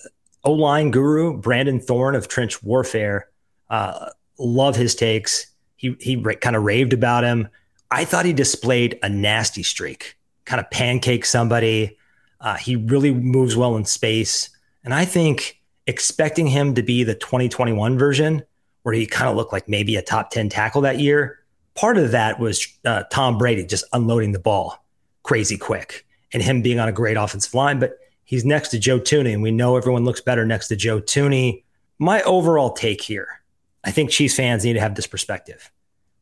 [0.44, 3.28] o line guru Brandon Thorn of Trench Warfare,
[3.70, 5.46] uh, love his takes.
[5.76, 7.48] He he kind of raved about him.
[7.90, 11.96] I thought he displayed a nasty streak, kind of pancake somebody.
[12.40, 14.50] Uh, he really moves well in space.
[14.86, 18.44] And I think expecting him to be the 2021 version,
[18.84, 21.40] where he kind of looked like maybe a top 10 tackle that year,
[21.74, 24.84] part of that was uh, Tom Brady just unloading the ball
[25.24, 27.80] crazy quick and him being on a great offensive line.
[27.80, 31.00] But he's next to Joe Thuney, and we know everyone looks better next to Joe
[31.00, 31.64] Thuney.
[31.98, 33.42] My overall take here,
[33.82, 35.72] I think Chiefs fans need to have this perspective.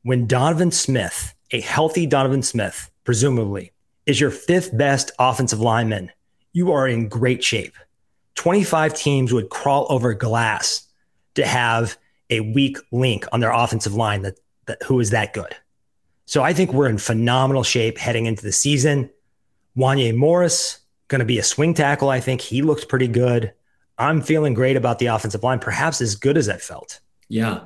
[0.05, 3.73] When Donovan Smith, a healthy Donovan Smith, presumably,
[4.07, 6.11] is your fifth best offensive lineman,
[6.55, 7.75] you are in great shape.
[8.35, 10.87] 25 teams would crawl over glass
[11.35, 11.97] to have
[12.31, 15.55] a weak link on their offensive line that, that who is that good.
[16.27, 19.11] So I think we're in phenomenal shape heading into the season.
[19.77, 22.09] Wanya Morris going to be a swing tackle.
[22.09, 23.53] I think he looks pretty good.
[23.99, 27.01] I'm feeling great about the offensive line, perhaps as good as I felt.
[27.29, 27.61] Yeah.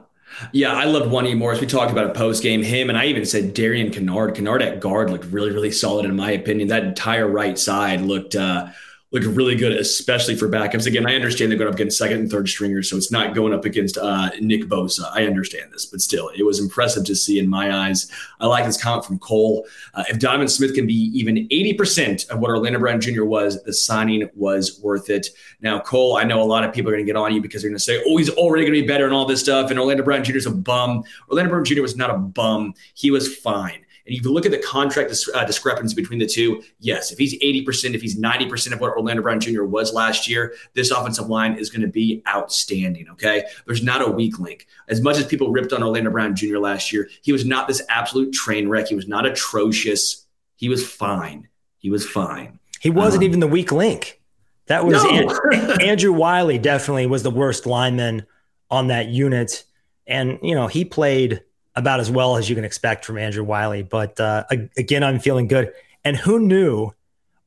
[0.52, 1.60] Yeah, I loved Wanya Morris.
[1.60, 4.36] We talked about a post game, him, and I even said Darian Kinnard.
[4.36, 6.68] Kinnard at guard looked really, really solid in my opinion.
[6.68, 8.68] That entire right side looked uh,
[9.10, 10.86] looked really good, especially for backups.
[10.86, 13.54] Again, I understand they're going up against second and third stringers, so it's not going
[13.54, 15.10] up against uh, Nick Bosa.
[15.12, 18.10] I understand this, but still, it was impressive to see in my eyes.
[18.40, 19.66] I like this comment from Cole.
[19.94, 23.24] Uh, if Donovan Smith can be even 80% of what Orlando Brown Jr.
[23.24, 25.28] was, the signing was worth it.
[25.62, 27.62] Now, Cole, I know a lot of people are going to get on you because
[27.62, 29.70] they're going to say, oh, he's already going to be better and all this stuff,
[29.70, 30.36] and Orlando Brown Jr.
[30.36, 31.02] is a bum.
[31.30, 31.80] Orlando Brown Jr.
[31.80, 32.74] was not a bum.
[32.92, 33.86] He was fine.
[34.08, 37.38] And if you look at the contract uh, discrepancy between the two, yes, if he's
[37.38, 39.64] 80%, if he's 90% of what Orlando Brown Jr.
[39.64, 43.06] was last year, this offensive line is going to be outstanding.
[43.10, 43.44] Okay.
[43.66, 44.66] There's not a weak link.
[44.88, 46.56] As much as people ripped on Orlando Brown Jr.
[46.56, 48.88] last year, he was not this absolute train wreck.
[48.88, 50.26] He was not atrocious.
[50.56, 51.48] He was fine.
[51.76, 52.58] He was fine.
[52.80, 54.20] He wasn't um, even the weak link.
[54.66, 55.10] That was no.
[55.10, 58.26] Andrew, Andrew Wylie, definitely was the worst lineman
[58.70, 59.64] on that unit.
[60.06, 61.42] And, you know, he played
[61.78, 63.82] about as well as you can expect from Andrew Wylie.
[63.82, 64.44] But uh,
[64.76, 65.72] again, I'm feeling good.
[66.04, 66.92] And who knew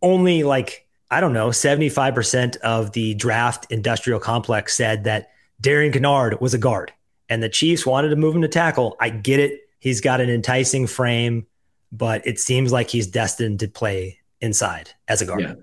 [0.01, 6.39] only like, I don't know, 75% of the draft industrial complex said that Darian Kinnard
[6.39, 6.93] was a guard
[7.29, 8.95] and the Chiefs wanted to move him to tackle.
[8.99, 9.61] I get it.
[9.79, 11.45] He's got an enticing frame,
[11.91, 15.41] but it seems like he's destined to play inside as a guard.
[15.41, 15.53] Yeah.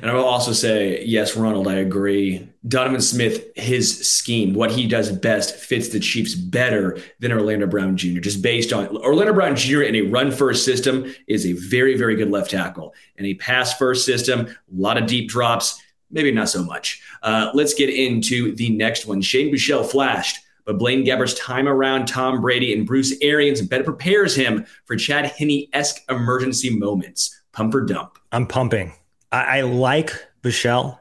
[0.00, 2.48] And I will also say, yes, Ronald, I agree.
[2.66, 7.96] Donovan Smith, his scheme, what he does best, fits the Chiefs better than Orlando Brown
[7.96, 9.82] Jr., just based on Orlando Brown Jr.
[9.82, 12.94] in a run first system is a very, very good left tackle.
[13.16, 17.02] In a pass first system, a lot of deep drops, maybe not so much.
[17.22, 19.20] Uh, let's get into the next one.
[19.20, 24.34] Shane Buechele flashed, but Blaine Gabbert's time around Tom Brady and Bruce Arians better prepares
[24.34, 27.42] him for Chad Henne esque emergency moments.
[27.52, 28.18] Pump or dump?
[28.32, 28.92] I'm pumping.
[29.36, 30.98] I, I like Buechele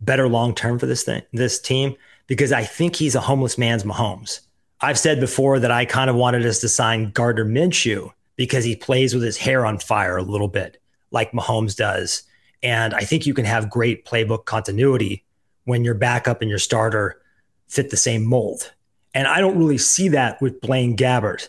[0.00, 1.94] better long term for this thing, this team,
[2.26, 4.40] because I think he's a homeless man's Mahomes.
[4.80, 8.76] I've said before that I kind of wanted us to sign Gardner Minshew because he
[8.76, 12.24] plays with his hair on fire a little bit, like Mahomes does.
[12.62, 15.24] And I think you can have great playbook continuity
[15.64, 17.20] when your backup and your starter
[17.68, 18.72] fit the same mold.
[19.14, 21.48] And I don't really see that with Blaine Gabbert,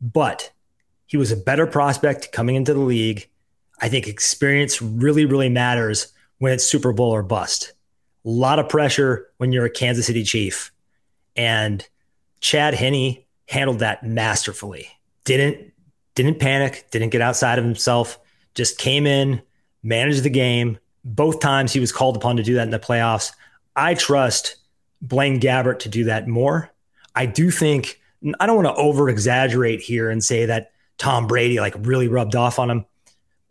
[0.00, 0.50] but
[1.06, 3.28] he was a better prospect coming into the league.
[3.80, 7.72] I think experience really, really matters when it's Super Bowl or bust.
[8.24, 10.72] A lot of pressure when you're a Kansas City Chief.
[11.36, 11.86] And
[12.40, 14.88] Chad Henne handled that masterfully.
[15.24, 15.72] Didn't
[16.14, 18.20] didn't panic, didn't get outside of himself,
[18.54, 19.42] just came in,
[19.82, 20.78] managed the game.
[21.04, 23.32] Both times he was called upon to do that in the playoffs.
[23.74, 24.56] I trust
[25.02, 26.72] Blaine Gabbert to do that more.
[27.14, 28.00] I do think
[28.40, 32.36] I don't want to over exaggerate here and say that Tom Brady like really rubbed
[32.36, 32.86] off on him.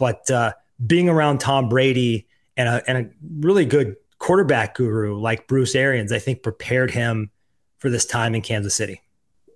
[0.03, 0.51] But uh,
[0.85, 6.11] being around Tom Brady and a, and a really good quarterback guru like Bruce Arians,
[6.11, 7.31] I think prepared him
[7.77, 9.01] for this time in Kansas City.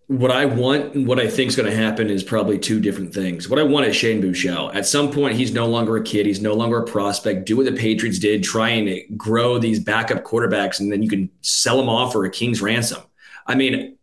[0.07, 3.13] What I want and what I think is going to happen is probably two different
[3.13, 3.49] things.
[3.49, 4.73] What I want is Shane Buechele.
[4.73, 6.25] At some point, he's no longer a kid.
[6.25, 7.45] He's no longer a prospect.
[7.45, 11.29] Do what the Patriots did, try and grow these backup quarterbacks, and then you can
[11.41, 13.01] sell them off for a king's ransom.
[13.45, 13.97] I mean,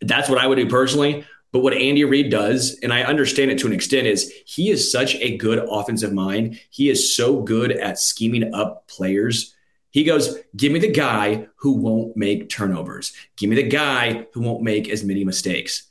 [0.00, 1.26] that's what I would do personally.
[1.52, 4.90] But what Andy Reid does, and I understand it to an extent, is he is
[4.90, 6.60] such a good offensive mind.
[6.70, 9.54] He is so good at scheming up players.
[9.90, 13.12] He goes, Give me the guy who won't make turnovers.
[13.36, 15.88] Give me the guy who won't make as many mistakes.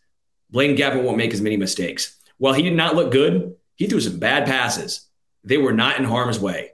[0.49, 2.17] Blaine Gabbert won't make as many mistakes.
[2.37, 5.07] While he did not look good, he threw some bad passes.
[5.43, 6.71] They were not in harm's way.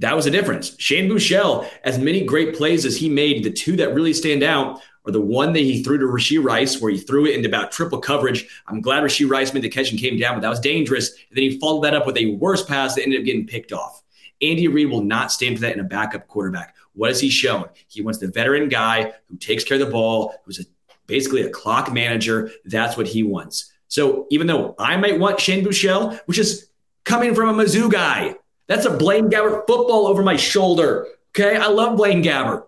[0.00, 0.74] That was the difference.
[0.78, 4.80] Shane Buechele, as many great plays as he made, the two that really stand out
[5.04, 7.70] or the one that he threw to Rashee Rice, where he threw it into about
[7.70, 8.48] triple coverage.
[8.66, 11.10] I'm glad Rashee Rice made the catch and came down, but that was dangerous.
[11.10, 13.72] And then he followed that up with a worse pass that ended up getting picked
[13.72, 14.02] off.
[14.40, 16.74] Andy Reid will not stand for that in a backup quarterback.
[16.94, 17.68] What has he shown?
[17.88, 20.64] He wants the veteran guy who takes care of the ball, who's a,
[21.06, 22.50] basically a clock manager.
[22.64, 23.72] That's what he wants.
[23.88, 26.68] So even though I might want Shane Buechele, which is
[27.04, 28.34] coming from a Mizzou guy,
[28.66, 31.06] that's a Blaine Gabbert football over my shoulder.
[31.30, 32.66] Okay, I love Blaine Gabbert.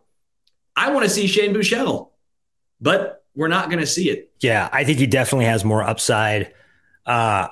[0.74, 2.08] I want to see Shane Buechele
[2.80, 4.30] but we're not going to see it.
[4.40, 6.52] Yeah, I think he definitely has more upside.
[7.04, 7.48] Uh,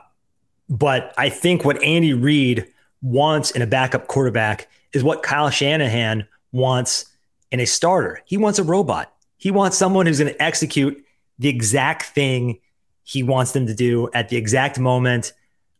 [0.68, 2.66] but I think what Andy Reid
[3.02, 7.07] wants in a backup quarterback is what Kyle Shanahan wants
[7.50, 8.22] in a starter.
[8.24, 9.12] He wants a robot.
[9.37, 11.04] He wants someone who's going to execute
[11.38, 12.61] the exact thing
[13.02, 15.33] he wants them to do at the exact moment.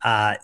[0.03, 0.35] Uh,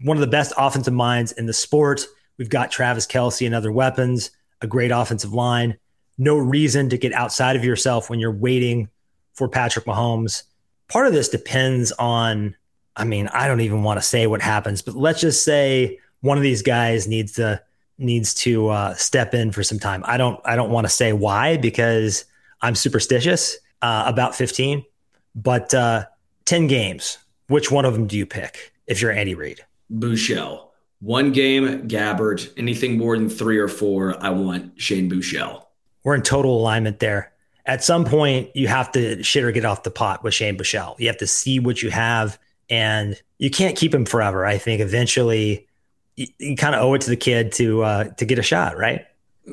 [0.00, 2.06] one of the best offensive minds in the sport.
[2.36, 4.30] We've got Travis Kelce and other weapons,
[4.60, 5.76] a great offensive line
[6.18, 8.90] no reason to get outside of yourself when you're waiting
[9.34, 10.42] for Patrick Mahomes.
[10.88, 12.56] Part of this depends on,
[12.96, 16.36] I mean, I don't even want to say what happens, but let's just say one
[16.36, 17.62] of these guys needs to
[18.00, 20.02] needs to uh, step in for some time.
[20.04, 22.24] I don't I don't want to say why because
[22.60, 24.84] I'm superstitious uh, about 15,
[25.36, 26.06] but uh,
[26.44, 27.18] 10 games.
[27.46, 29.64] Which one of them do you pick if you're Andy Reid?
[29.92, 30.66] Buechele.
[31.00, 32.52] One game, Gabbert.
[32.56, 35.64] Anything more than three or four, I want Shane Buechele
[36.08, 37.32] we're in total alignment there.
[37.66, 40.98] At some point, you have to shit or get off the pot with Shane Buechele.
[40.98, 42.38] You have to see what you have,
[42.70, 44.46] and you can't keep him forever.
[44.46, 45.68] I think eventually
[46.16, 48.78] you, you kind of owe it to the kid to uh, to get a shot,
[48.78, 49.04] right?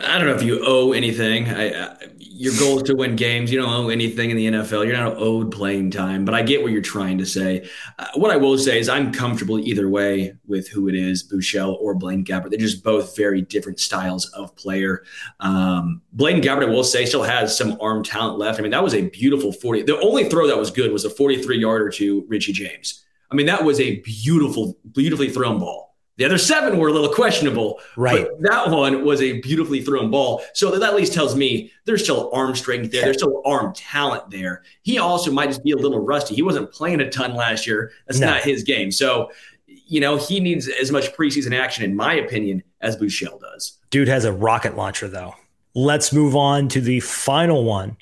[0.02, 1.50] I don't know if you owe anything.
[1.50, 1.98] I, I,
[2.38, 3.50] your goal is to win games.
[3.50, 4.86] You don't owe anything in the NFL.
[4.86, 7.68] You're not owed playing time, but I get what you're trying to say.
[7.98, 11.78] Uh, what I will say is I'm comfortable either way with who it is, Buechele
[11.80, 12.50] or Blaine Gabbert.
[12.50, 15.06] They're just both very different styles of player.
[15.40, 18.60] Um, Blaine Gabbert, I will say, still has some arm talent left.
[18.60, 19.84] I mean, that was a beautiful 40.
[19.84, 23.06] The only throw that was good was a 43 yarder to Richie James.
[23.32, 25.95] I mean, that was a beautiful, beautifully thrown ball.
[26.18, 27.80] The other seven were a little questionable.
[27.98, 28.26] Right.
[28.40, 30.42] that one was a beautifully thrown ball.
[30.54, 33.02] So that at least tells me there's still arm strength there.
[33.02, 34.64] There's still arm talent there.
[34.84, 36.34] He also might just be a little rusty.
[36.34, 37.92] He wasn't playing a ton last year.
[38.08, 38.28] That's no.
[38.28, 38.92] not his game.
[38.92, 39.32] So,
[39.68, 43.78] you know, he needs as much preseason action, in my opinion, as Buechele does.
[43.90, 45.36] Dude has a rocket launcher, though.
[45.74, 47.98] Let's move on to the final one.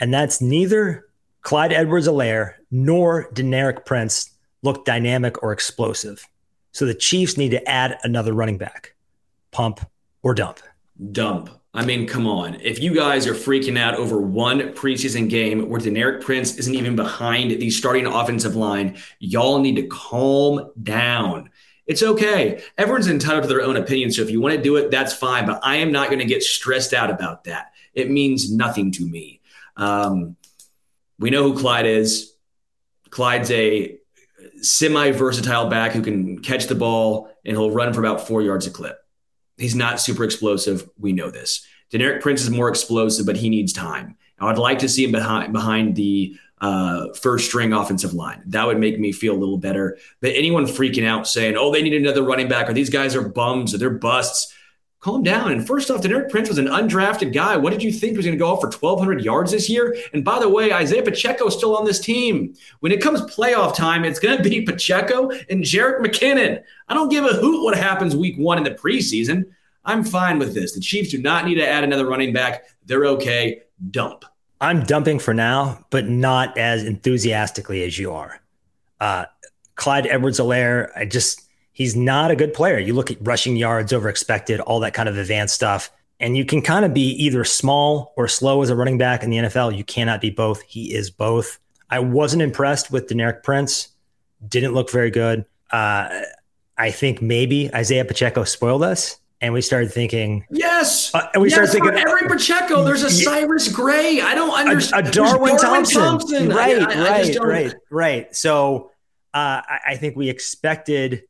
[0.00, 1.06] And that's neither
[1.42, 4.30] Clyde Edwards Helaire nor Deneric Prince
[4.62, 6.26] look dynamic or explosive.
[6.74, 8.94] So the Chiefs need to add another running back.
[9.52, 9.80] pump,
[10.24, 10.58] or dump?
[11.12, 11.48] Dump.
[11.72, 12.56] I mean, come on.
[12.60, 16.96] If you guys are freaking out over one preseason game where Deneric Prince isn't even
[16.96, 21.50] behind the starting offensive line, y'all need to calm down.
[21.86, 22.62] It's okay.
[22.76, 24.10] Everyone's entitled to their own opinion.
[24.10, 25.46] So if you want to do it, that's fine.
[25.46, 27.72] But I am not going to get stressed out about that.
[27.92, 29.40] It means nothing to me.
[29.76, 30.36] Um,
[31.20, 32.34] we know who Clyde is.
[33.10, 33.98] Clyde's a
[34.60, 38.66] semi versatile back who can catch the ball and he'll run for about four yards
[38.66, 38.98] a clip.
[39.56, 40.88] He's not super explosive.
[40.98, 41.66] We know this.
[41.92, 44.16] Deneric Prince is more explosive, but he needs time.
[44.40, 48.42] Now, I'd like to see him behind behind the uh, first string offensive line.
[48.46, 49.98] That would make me feel a little better.
[50.20, 53.28] But anyone freaking out saying, "Oh, they need another running back," or "These guys are
[53.28, 54.52] bums," or "They're busts,"
[55.04, 55.52] calm down.
[55.52, 57.58] And first off, Deneric Prince was an undrafted guy.
[57.58, 59.94] What did you think was going to go off for 1,200 yards this year?
[60.14, 62.54] And by the way, Isaiah Pacheco is still on this team.
[62.80, 66.62] When it comes playoff time, it's going to be Pacheco and Jerick McKinnon.
[66.88, 69.44] I don't give a hoot what happens week one in the preseason.
[69.84, 70.72] I'm fine with this.
[70.72, 72.64] The Chiefs do not need to add another running back.
[72.86, 73.60] They're okay.
[73.90, 74.24] Dump.
[74.62, 78.40] I'm dumping for now, but not as enthusiastically as you are.
[79.00, 79.26] Uh,
[79.74, 81.43] Clyde Edwards Helaire, I just
[81.74, 82.78] he's not a good player.
[82.78, 85.90] You look at rushing yards over expected, all that kind of advanced stuff.
[86.20, 89.30] And you can kind of be either small or slow as a running back in
[89.30, 89.76] the NFL.
[89.76, 90.62] You cannot be both.
[90.62, 91.58] He is both.
[91.90, 93.88] I wasn't impressed with Deneric Prince.
[94.48, 95.44] Didn't look very good.
[95.70, 96.22] Uh,
[96.78, 99.18] I think maybe Isaiah Pacheco spoiled us.
[99.40, 103.10] And we started thinking, yes, uh, and we yes, started thinking, every Pacheco, there's a
[103.10, 104.22] Cyrus Gray.
[104.22, 105.06] I don't understand.
[105.06, 106.00] A, a Darwin, Darwin Thompson.
[106.00, 106.48] Thompson.
[106.48, 108.34] right, I, I, right, I right, right.
[108.34, 108.92] So
[109.34, 111.24] uh, I, I think we expected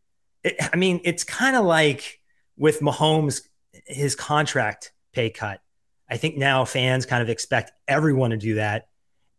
[0.45, 2.21] it, I mean, it's kind of like
[2.57, 3.43] with Mahomes,
[3.87, 5.61] his contract pay cut.
[6.09, 8.89] I think now fans kind of expect everyone to do that.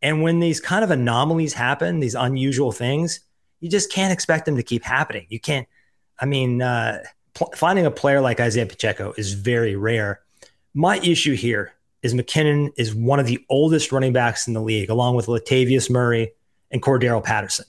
[0.01, 3.22] And when these kind of anomalies happen, these unusual things,
[3.60, 5.26] you just can't expect them to keep happening.
[5.30, 5.68] You can't,
[6.20, 7.03] I mean, uh,
[7.34, 10.22] pl- finding a player like Isaiah Pacheco is very rare.
[10.74, 14.89] My issue here is McKinnon is one of the oldest running backs in the league,
[14.89, 16.34] along with Latavius Murray
[16.72, 17.66] and Cordarrelle Patterson.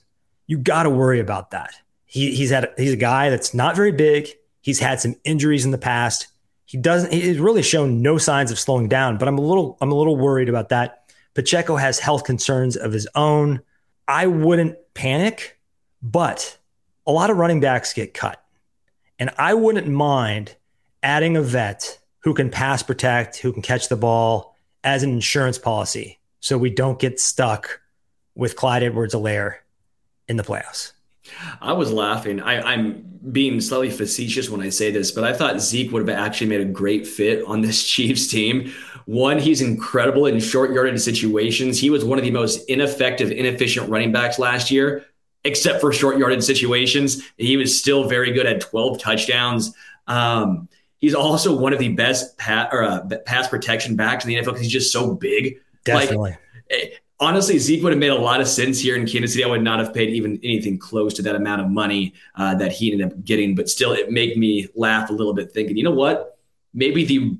[0.46, 1.74] You got to worry about that.
[2.06, 4.28] He, he's had he's a guy that's not very big.
[4.60, 6.28] He's had some injuries in the past.
[6.64, 7.12] He doesn't.
[7.12, 9.18] He's really shown no signs of slowing down.
[9.18, 11.04] But I'm a little I'm a little worried about that.
[11.34, 13.60] Pacheco has health concerns of his own.
[14.08, 15.58] I wouldn't panic,
[16.00, 16.56] but
[17.06, 18.42] a lot of running backs get cut,
[19.18, 20.56] and I wouldn't mind
[21.02, 25.58] adding a vet who can pass protect, who can catch the ball as an insurance
[25.58, 27.80] policy, so we don't get stuck
[28.34, 29.56] with Clyde Edwards-Helaire
[30.28, 30.92] in the playoffs.
[31.60, 32.40] I was laughing.
[32.40, 36.18] I, am being slightly facetious when I say this, but I thought Zeke would have
[36.18, 38.72] actually made a great fit on this Chiefs team.
[39.06, 41.78] One, he's incredible in short yardage situations.
[41.78, 45.06] He was one of the most ineffective, inefficient running backs last year,
[45.44, 47.22] except for short yardage situations.
[47.36, 49.72] He was still very good at 12 touchdowns.
[50.08, 50.68] Um,
[50.98, 54.62] he's also one of the best or, uh, pass protection backs in the NFL because
[54.62, 55.60] he's just so big.
[55.84, 56.30] Definitely.
[56.30, 56.40] Like,
[57.20, 59.44] honestly, Zeke would have made a lot of sense here in Kansas City.
[59.44, 62.72] I would not have paid even anything close to that amount of money uh, that
[62.72, 65.84] he ended up getting, but still, it made me laugh a little bit, thinking, you
[65.84, 66.38] know what?
[66.74, 67.38] Maybe the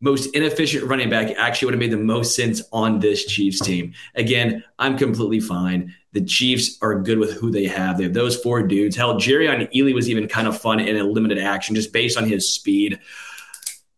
[0.00, 3.94] most inefficient running back actually would have made the most sense on this Chiefs team.
[4.14, 5.94] Again, I'm completely fine.
[6.12, 7.96] The Chiefs are good with who they have.
[7.96, 8.96] They have those four dudes.
[8.96, 12.28] Hell, Jerrion Ealy was even kind of fun in a limited action just based on
[12.28, 13.00] his speed.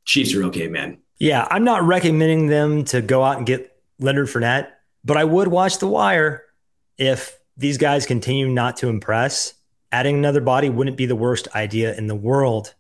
[0.05, 0.99] Chiefs are okay, man.
[1.19, 4.69] Yeah, I'm not recommending them to go out and get Leonard Fournette
[5.07, 6.43] but I would watch The Wire
[6.99, 9.55] if these guys continue not to impress.
[9.93, 12.75] Adding another body wouldn't be the worst idea in the world.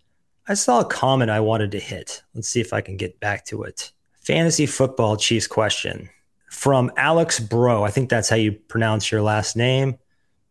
[0.48, 2.22] I saw a comment I wanted to hit.
[2.34, 3.92] Let's see if I can get back to it.
[4.20, 6.10] Fantasy football Chiefs question
[6.50, 7.84] from Alex Bro.
[7.84, 9.96] I think that's how you pronounce your last name.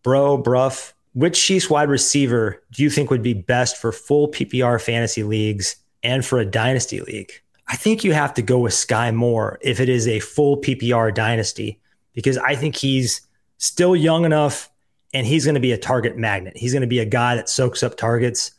[0.02, 0.94] Bro, Bruff.
[1.14, 5.76] Which Chiefs wide receiver do you think would be best for full PPR fantasy leagues
[6.04, 7.32] and for a dynasty league?
[7.68, 11.14] I think you have to go with Skyy Moore if it is a full PPR
[11.14, 11.80] dynasty,
[12.14, 13.22] because I think he's
[13.58, 14.70] still young enough
[15.14, 16.58] and he's going to be a target magnet.
[16.58, 18.52] He's going to be a guy that soaks up targets.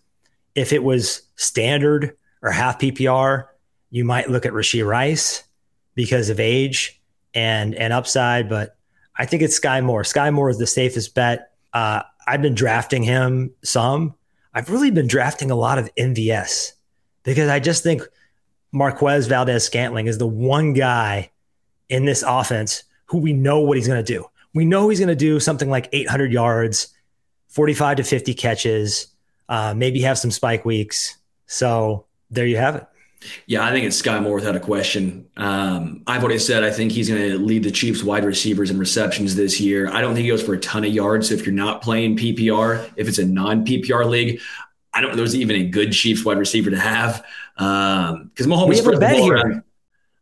[0.54, 3.46] If it was standard or half PPR,
[3.90, 5.44] you might look at Rashee Rice
[5.94, 7.00] because of age
[7.34, 8.76] and and upside, but
[9.16, 10.02] I think it's Skyy Moore.
[10.02, 11.52] Skyy Moore is the safest bet.
[11.72, 14.14] Uh, I've been drafting him some.
[14.54, 16.72] I've really been drafting a lot of MVS
[17.22, 18.02] because I just think
[18.72, 21.30] Marquez Valdes-Scantling is the one guy
[21.88, 24.24] in this offense who we know what he's going to do.
[24.54, 26.88] We know he's going to do something like 800 yards,
[27.48, 29.08] 45 to 50 catches,
[29.48, 31.16] uh, maybe have some spike weeks.
[31.46, 32.86] So there you have it.
[33.46, 35.26] Yeah, I think it's Skyy Moore without a question.
[35.36, 38.78] Um, I've already said I think he's going to lead the Chiefs wide receivers in
[38.78, 39.88] receptions this year.
[39.88, 41.28] I don't think he goes for a ton of yards.
[41.28, 44.40] So if you're not playing PPR, if it's a non PPR league,
[44.92, 47.24] I don't know there's even a good Chiefs wide receiver to have.
[47.56, 49.34] Um, because Mahomes we have a bet here.
[49.34, 49.62] Around.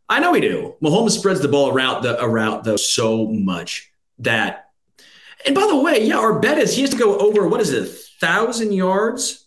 [0.07, 0.75] I know we do.
[0.81, 4.65] Mahomes spreads the ball around the around though so much that
[5.45, 7.71] and by the way, yeah, our bet is he has to go over what is
[7.71, 7.87] it,
[8.19, 9.45] thousand yards?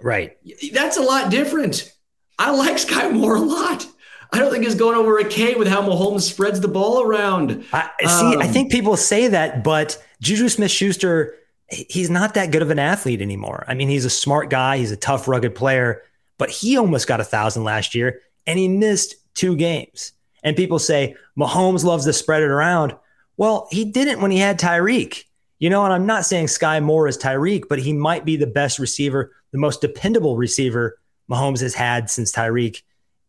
[0.00, 0.36] Right.
[0.72, 1.92] That's a lot different.
[2.38, 3.86] I like Skyy Moore a lot.
[4.32, 7.64] I don't think he's going over a K with how Mahomes spreads the ball around.
[7.72, 8.06] I see.
[8.06, 11.34] Um, I think people say that, but Juju Smith Schuster,
[11.68, 13.64] he's not that good of an athlete anymore.
[13.66, 16.02] I mean, he's a smart guy, he's a tough, rugged player,
[16.40, 20.12] but he almost got a thousand last year and he missed two games.
[20.42, 22.96] And people say Mahomes loves to spread it around.
[23.36, 25.24] Well, he didn't when he had Tyreek.
[25.58, 28.46] You know, and I'm not saying Skyy Moore is Tyreek, but he might be the
[28.46, 30.98] best receiver, the most dependable receiver
[31.30, 32.80] Mahomes has had since Tyreek.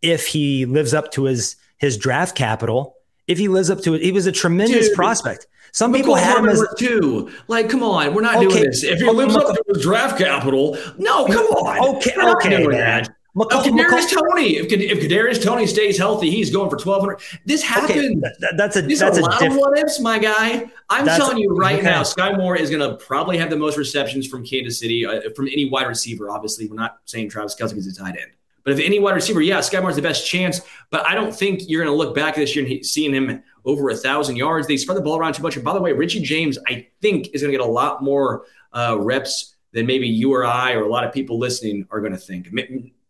[0.02, 2.96] If he lives up to his his draft capital,
[3.32, 5.48] if he lives up to it, he was a tremendous Dude, prospect.
[5.72, 7.32] Some people had him as two.
[7.48, 8.48] Like, come on, we're not okay.
[8.48, 8.84] doing this.
[8.84, 11.96] If he lives up to his draft capital, no, come on.
[11.96, 13.06] Okay, okay, man.
[13.34, 17.22] McCall, if Kadarius Toney, if, if Kadarius Toney stays healthy, he's going for twelve hundred.
[17.46, 18.26] This happened.
[18.26, 20.70] Okay, that, that's a These that's a, a lot diff- of what ifs, my guy.
[20.90, 21.86] I'm telling you right okay.
[21.86, 25.30] now, Skyy Moore is going to probably have the most receptions from Kansas City uh,
[25.34, 26.30] from any wide receiver.
[26.30, 28.32] Obviously, we're not saying Travis Kelce is a tight end,
[28.64, 30.62] but if any wide receiver, yeah, Skyy Moore's the best chance.
[30.90, 33.90] But I don't think you're going to look back this year and seeing him over
[33.90, 34.68] a thousand yards.
[34.68, 35.56] They spread the ball around too much.
[35.56, 38.46] And by the way, Richie James, I think, is going to get a lot more
[38.74, 42.12] uh, reps than maybe you or I or a lot of people listening are going
[42.12, 42.50] to think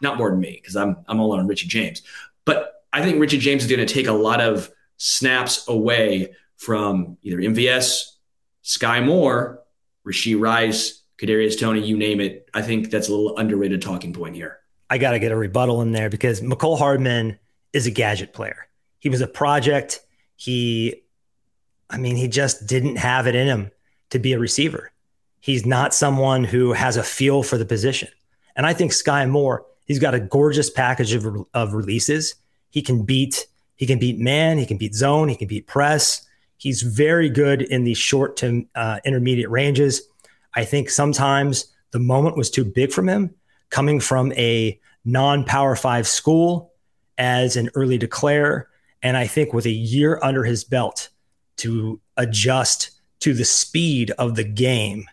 [0.01, 2.01] not more than me because I'm I'm all on Richie James.
[2.45, 7.17] But I think Richie James is going to take a lot of snaps away from
[7.23, 8.11] either MVS,
[8.63, 9.63] Skyy Moore,
[10.05, 12.49] Rashee Rice, Kadarius Toney, you name it.
[12.53, 14.60] I think that's a little underrated talking point here.
[14.91, 17.39] I got to get a rebuttal in there because Mecole Hardman
[17.73, 18.67] is a gadget player.
[18.99, 20.01] He was a project.
[20.35, 21.01] He,
[21.89, 23.71] I mean, he just didn't have it in him
[24.11, 24.91] to be a receiver.
[25.39, 28.09] He's not someone who has a feel for the position.
[28.55, 32.35] And I think Skyy Moore He's got a gorgeous package of, of releases.
[32.69, 36.25] He can beat he can beat man, he can beat zone, he can beat press.
[36.55, 40.03] He's very good in the short to uh, intermediate ranges.
[40.53, 43.35] I think sometimes the moment was too big from him,
[43.71, 46.71] coming from a non-power five school
[47.17, 48.69] as an early declare,
[49.01, 51.09] and I think with a year under his belt
[51.57, 52.91] to adjust
[53.21, 55.05] to the speed of the game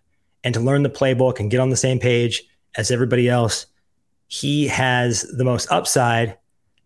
[0.44, 2.44] and to learn the playbook and get on the same page
[2.76, 3.66] as everybody else
[4.28, 6.36] he has the most upside.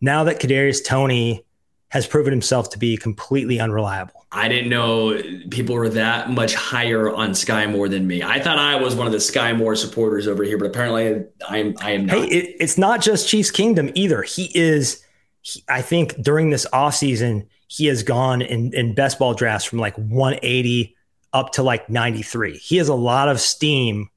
[0.01, 1.45] Now that Kadarius Toney
[1.93, 4.25] has proven himself to be completely unreliable.
[4.33, 8.23] I didn't know people were that much higher on Skyy Moore than me.
[8.23, 11.59] I thought I was one of the Skyy Moore supporters over here, but apparently I
[11.59, 11.75] am.
[11.83, 12.17] I am not.
[12.17, 14.23] Hey, it, it's not just Chiefs Kingdom either.
[14.23, 15.05] He is.
[15.43, 19.79] He, I think during this offseason, he has gone in, in best ball drafts from
[19.79, 20.97] like 180
[21.35, 22.57] up to like 93.
[22.57, 24.09] He has a lot of steam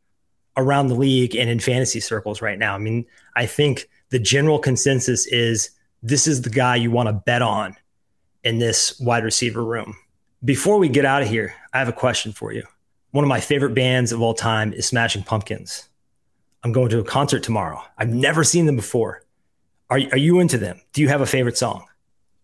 [0.56, 2.74] around the league and in fantasy circles right now.
[2.74, 3.06] I mean,
[3.36, 5.72] I think the general consensus is
[6.06, 7.76] this is the guy you want to bet on
[8.44, 9.98] in this wide receiver room.
[10.44, 12.62] Before we get out of here, I have a question for you.
[13.10, 15.90] One of my favorite bands of all time is Smashing Pumpkins.
[16.64, 17.82] I'm going to a concert tomorrow.
[17.98, 19.24] I've never seen them before.
[19.90, 20.80] Are, are you into them?
[20.94, 21.86] Do you have a favorite song?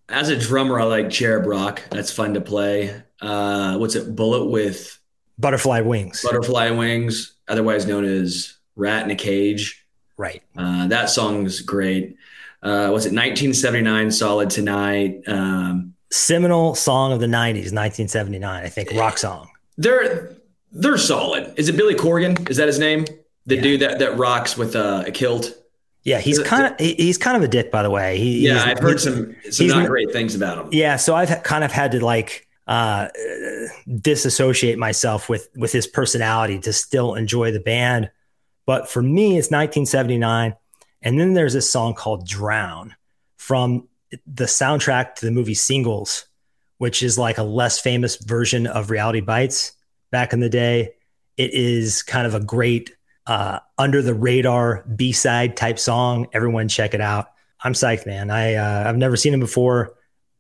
[0.10, 1.84] As a drummer, I like Cherub Rock.
[1.92, 3.04] That's fun to play.
[3.22, 4.16] Uh, what's it?
[4.16, 5.00] Bullet with
[5.38, 6.24] Butterfly Wings.
[6.24, 9.86] Butterfly Wings otherwise known as Rat in a Cage.
[10.18, 10.42] Right.
[10.58, 12.16] Uh, that song's great.
[12.64, 15.22] Uh, was it 1979 Solid Tonight?
[15.28, 19.50] Um, Seminal song of the 90s, 1979, I think, rock song.
[19.78, 20.36] They're
[20.72, 21.54] they're solid.
[21.58, 22.50] Is it Billy Corgan?
[22.50, 23.06] Is that his name?
[23.46, 23.62] The yeah.
[23.62, 25.54] dude that that rocks with uh, a kilt.
[26.04, 28.18] Yeah, he's kind of he's kind of a dick, by the way.
[28.18, 30.70] He, yeah, I've heard some some not great things about him.
[30.72, 33.10] Yeah, so I've kind of had to like uh,
[34.00, 38.10] disassociate myself with with his personality to still enjoy the band.
[38.66, 40.56] But for me, it's 1979,
[41.02, 42.96] and then there's this song called "Drown"
[43.38, 43.88] from
[44.28, 46.26] the soundtrack to the movie Singles,
[46.78, 49.74] which is like a less famous version of Reality Bites
[50.12, 50.94] back in the day.
[51.38, 52.96] It is kind of a great
[53.26, 56.28] uh, under the radar B side type song.
[56.34, 57.32] Everyone check it out.
[57.64, 58.30] I'm psyched, man.
[58.30, 59.96] I uh, I've never seen him before.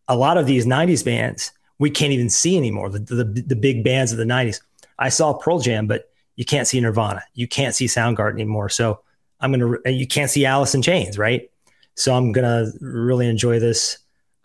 [0.07, 1.51] A lot of these '90s bands
[1.81, 2.89] we can't even see anymore.
[2.91, 4.61] The, the, the big bands of the 90s.
[4.99, 7.23] I saw Pearl Jam, but you can't see Nirvana.
[7.33, 8.69] You can't see Soundgarden anymore.
[8.69, 8.99] So
[9.41, 11.49] I'm going to, you can't see Alice in Chains, right?
[11.95, 13.97] So I'm going to really enjoy this.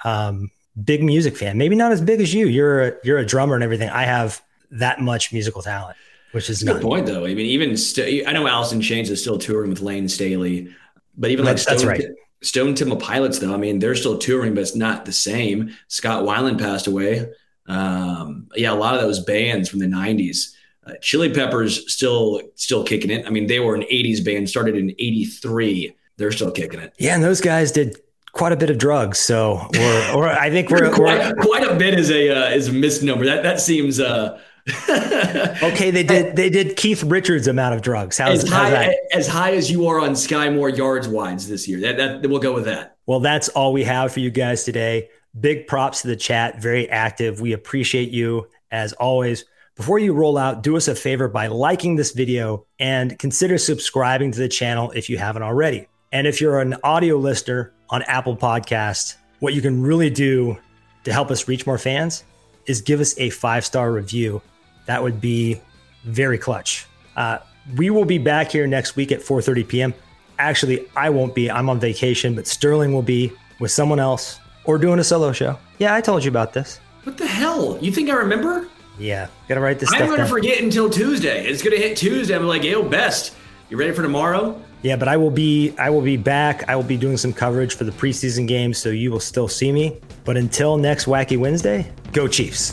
[0.04, 0.50] Um,
[0.84, 2.46] big music fan, maybe not as big as you.
[2.46, 3.88] You're a, you're a drummer and everything.
[3.88, 4.42] I have
[4.72, 5.96] that much musical talent,
[6.32, 7.24] which is good point though.
[7.24, 10.74] I mean, even st- I know Alice in Chains is still touring with Layne Staley,
[11.16, 12.04] but even like Stone, that's right.
[12.42, 15.74] Stone Temple Pilots, though, I mean, they're still touring, but it's not the same.
[15.88, 17.30] Scott Weiland passed away.
[17.66, 20.52] Um, yeah, a lot of those bands from the '90s
[20.86, 23.26] Uh, Chili Peppers still still kicking it.
[23.26, 25.94] I mean, they were an '80s band, started in '83.
[26.16, 26.94] They're still kicking it.
[26.98, 27.96] Yeah, and those guys did
[28.32, 29.18] quite a bit of drugs.
[29.18, 32.72] So, or, or I think we're quite, quite, a bit is a uh, is a
[32.72, 33.24] misnomer.
[33.24, 33.98] That that seems.
[33.98, 34.40] Uh,
[34.90, 38.18] okay, they did they did Keith Richards amount of drugs.
[38.18, 41.68] How's, as, how's high, as high as you are on Skyy Moore yards wides this
[41.68, 41.80] year.
[41.80, 42.96] That, that we'll go with that.
[43.06, 45.08] Well, that's all we have for you guys today.
[45.38, 47.40] Big props to the chat, very active.
[47.40, 49.44] We appreciate you as always.
[49.76, 54.32] Before you roll out, do us a favor by liking this video and consider subscribing
[54.32, 55.86] to the channel if you haven't already.
[56.12, 60.56] And if you're an audio listener on Apple Podcast, what you can really do
[61.04, 62.24] to help us reach more fans
[62.64, 64.40] is give us a five star review.
[64.86, 65.60] That would be
[66.04, 66.86] very clutch.
[67.14, 67.40] Uh,
[67.76, 69.94] we will be back here next week at 4:30 p.m.
[70.38, 71.50] Actually, I won't be.
[71.50, 75.58] I'm on vacation, but Sterling will be with someone else or doing a solo show.
[75.78, 76.80] Yeah, I told you about this.
[77.02, 77.78] What the hell?
[77.82, 78.68] You think I remember?
[78.98, 79.90] Yeah, gotta write this.
[79.92, 80.02] Down.
[80.02, 80.28] I'm gonna down.
[80.28, 81.46] forget until Tuesday.
[81.46, 82.34] It's gonna hit Tuesday.
[82.34, 83.34] I'm like, yo, best.
[83.68, 84.60] You ready for tomorrow?
[84.82, 86.68] Yeah, but I will be I will be back.
[86.68, 89.72] I will be doing some coverage for the preseason games, so you will still see
[89.72, 89.98] me.
[90.24, 92.72] But until next Wacky Wednesday, go Chiefs.